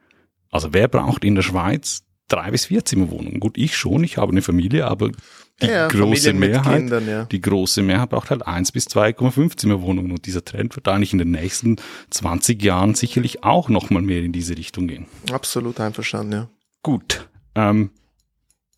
Also 0.51 0.73
wer 0.73 0.88
braucht 0.88 1.23
in 1.23 1.35
der 1.35 1.41
Schweiz 1.41 2.03
drei 2.27 2.51
bis 2.51 2.65
vier 2.65 2.85
Zimmerwohnungen? 2.85 3.39
Gut, 3.39 3.57
ich 3.57 3.77
schon, 3.77 4.03
ich 4.03 4.17
habe 4.17 4.31
eine 4.31 4.41
Familie, 4.41 4.88
aber 4.88 5.12
die 5.61 5.67
Ja, 5.67 5.87
große 5.87 6.33
Mehrheit, 6.33 6.77
Kindern, 6.77 7.07
ja. 7.07 7.25
die 7.25 7.41
große 7.41 7.81
Mehrheit 7.81 8.09
braucht 8.09 8.29
halt 8.29 8.45
1 8.45 8.71
bis 8.71 8.87
2,5 8.87 9.57
Zimmerwohnungen 9.57 10.11
und 10.11 10.25
dieser 10.25 10.43
Trend 10.43 10.75
wird 10.75 10.87
eigentlich 10.87 11.13
in 11.13 11.19
den 11.19 11.31
nächsten 11.31 11.77
20 12.09 12.61
Jahren 12.61 12.95
sicherlich 12.95 13.43
auch 13.43 13.69
nochmal 13.69 14.01
mehr 14.01 14.21
in 14.21 14.31
diese 14.31 14.57
Richtung 14.57 14.87
gehen. 14.87 15.05
Absolut 15.31 15.79
einverstanden, 15.79 16.31
ja. 16.33 16.49
Gut, 16.81 17.29
ähm, 17.55 17.91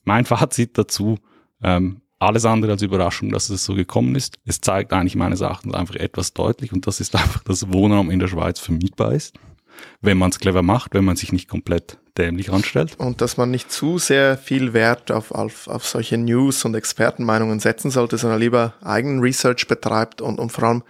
mein 0.03 0.25
Fazit 0.25 0.77
dazu, 0.77 1.19
ähm, 1.63 2.01
alles 2.19 2.45
andere 2.45 2.73
als 2.73 2.81
Überraschung, 2.81 3.31
dass 3.31 3.49
es 3.49 3.65
so 3.65 3.73
gekommen 3.73 4.15
ist. 4.15 4.37
Es 4.45 4.61
zeigt 4.61 4.93
eigentlich 4.93 5.15
meines 5.15 5.41
Erachtens 5.41 5.73
einfach 5.73 5.95
etwas 5.95 6.33
deutlich 6.33 6.71
und 6.71 6.85
das 6.85 6.99
ist 6.99 7.15
einfach, 7.15 7.43
dass 7.43 7.71
Wohnraum 7.71 8.11
in 8.11 8.19
der 8.19 8.27
Schweiz 8.27 8.59
vermietbar 8.59 9.13
ist, 9.13 9.35
wenn 10.01 10.17
man 10.17 10.31
es 10.31 10.39
clever 10.39 10.61
macht, 10.61 10.93
wenn 10.93 11.05
man 11.05 11.15
sich 11.15 11.31
nicht 11.31 11.47
komplett 11.47 11.97
dämlich 12.17 12.51
anstellt. 12.51 12.95
Und 12.97 13.21
dass 13.21 13.37
man 13.37 13.51
nicht 13.51 13.71
zu 13.71 13.97
sehr 13.97 14.37
viel 14.37 14.73
Wert 14.73 15.11
auf, 15.11 15.31
auf, 15.31 15.67
auf 15.67 15.85
solche 15.85 16.17
News 16.17 16.65
und 16.65 16.75
Expertenmeinungen 16.75 17.59
setzen 17.59 17.91
sollte, 17.91 18.17
sondern 18.17 18.39
lieber 18.39 18.73
eigenen 18.81 19.19
Research 19.19 19.67
betreibt 19.67 20.21
und, 20.21 20.39
und 20.39 20.51
vor 20.51 20.65
allem 20.65 20.83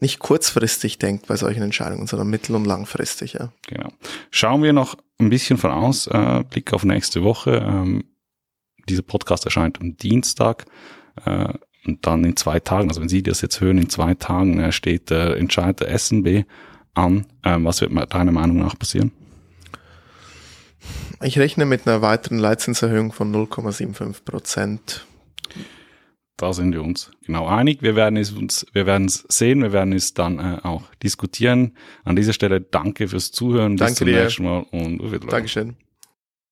nicht 0.00 0.18
kurzfristig 0.18 0.98
denkt 0.98 1.26
bei 1.26 1.36
solchen 1.36 1.62
Entscheidungen, 1.62 2.06
sondern 2.06 2.28
mittel- 2.28 2.56
und 2.56 2.64
langfristig, 2.64 3.34
ja. 3.34 3.52
Genau. 3.68 3.90
Schauen 4.30 4.62
wir 4.62 4.72
noch 4.72 4.96
ein 5.18 5.28
bisschen 5.28 5.58
voraus, 5.58 6.06
äh, 6.06 6.42
Blick 6.48 6.72
auf 6.72 6.84
nächste 6.84 7.22
Woche. 7.22 7.62
Ähm, 7.66 8.04
dieser 8.88 9.02
Podcast 9.02 9.44
erscheint 9.44 9.80
am 9.80 9.96
Dienstag 9.96 10.64
äh, 11.26 11.52
und 11.86 12.06
dann 12.06 12.24
in 12.24 12.36
zwei 12.36 12.60
Tagen, 12.60 12.88
also 12.88 13.00
wenn 13.00 13.08
Sie 13.08 13.22
das 13.22 13.42
jetzt 13.42 13.60
hören, 13.60 13.78
in 13.78 13.90
zwei 13.90 14.14
Tagen 14.14 14.58
äh, 14.58 14.72
steht 14.72 15.10
der 15.10 15.36
Entscheid 15.36 15.78
der 15.80 15.96
SNB 15.96 16.46
an. 16.94 17.26
Ähm, 17.44 17.64
was 17.64 17.80
wird 17.80 17.92
deiner 18.12 18.32
Meinung 18.32 18.58
nach 18.58 18.78
passieren? 18.78 19.12
Ich 21.22 21.38
rechne 21.38 21.66
mit 21.66 21.86
einer 21.86 22.00
weiteren 22.00 22.38
Leitzinserhöhung 22.38 23.12
von 23.12 23.34
0,75 23.34 24.24
Prozent. 24.24 25.06
Da 26.38 26.54
sind 26.54 26.72
wir 26.72 26.82
uns 26.82 27.10
genau 27.26 27.46
einig. 27.46 27.82
Wir 27.82 27.96
werden 27.96 28.16
es 28.16 28.30
uns, 28.32 28.66
wir 28.72 28.86
werden 28.86 29.06
es 29.06 29.26
sehen, 29.28 29.62
wir 29.62 29.72
werden 29.72 29.92
es 29.92 30.14
dann 30.14 30.38
äh, 30.38 30.58
auch 30.62 30.84
diskutieren. 31.02 31.76
An 32.02 32.16
dieser 32.16 32.32
Stelle 32.32 32.62
danke 32.62 33.08
fürs 33.08 33.30
Zuhören. 33.30 33.72
Bis 33.72 33.80
Danke 33.80 33.94
zum 33.96 34.06
dir. 34.06 34.22
nächsten 34.22 34.44
Mal 34.44 34.64
und. 34.70 35.30
Dankeschön. 35.30 35.76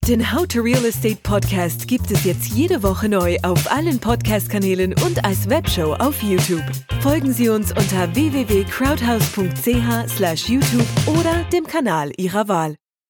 Den 0.06 0.32
How 0.32 0.46
to 0.46 0.62
Real 0.62 0.86
Estate 0.86 1.18
Podcast 1.22 1.86
gibt 1.86 2.10
es 2.10 2.24
jetzt 2.24 2.48
jede 2.48 2.82
Woche 2.82 3.10
neu 3.10 3.36
auf 3.42 3.70
allen 3.70 3.98
Podcast-Kanälen 3.98 4.94
und 5.04 5.22
als 5.22 5.50
Webshow 5.50 5.92
auf 5.98 6.22
YouTube. 6.22 6.62
Folgen 7.02 7.34
Sie 7.34 7.50
uns 7.50 7.72
unter 7.72 8.14
www.crowdhouse.ch/youtube 8.14 10.08
slash 10.08 10.48
YouTube 10.48 10.86
oder 11.06 11.44
dem 11.52 11.66
Kanal 11.66 12.10
Ihrer 12.16 12.48
Wahl. 12.48 12.76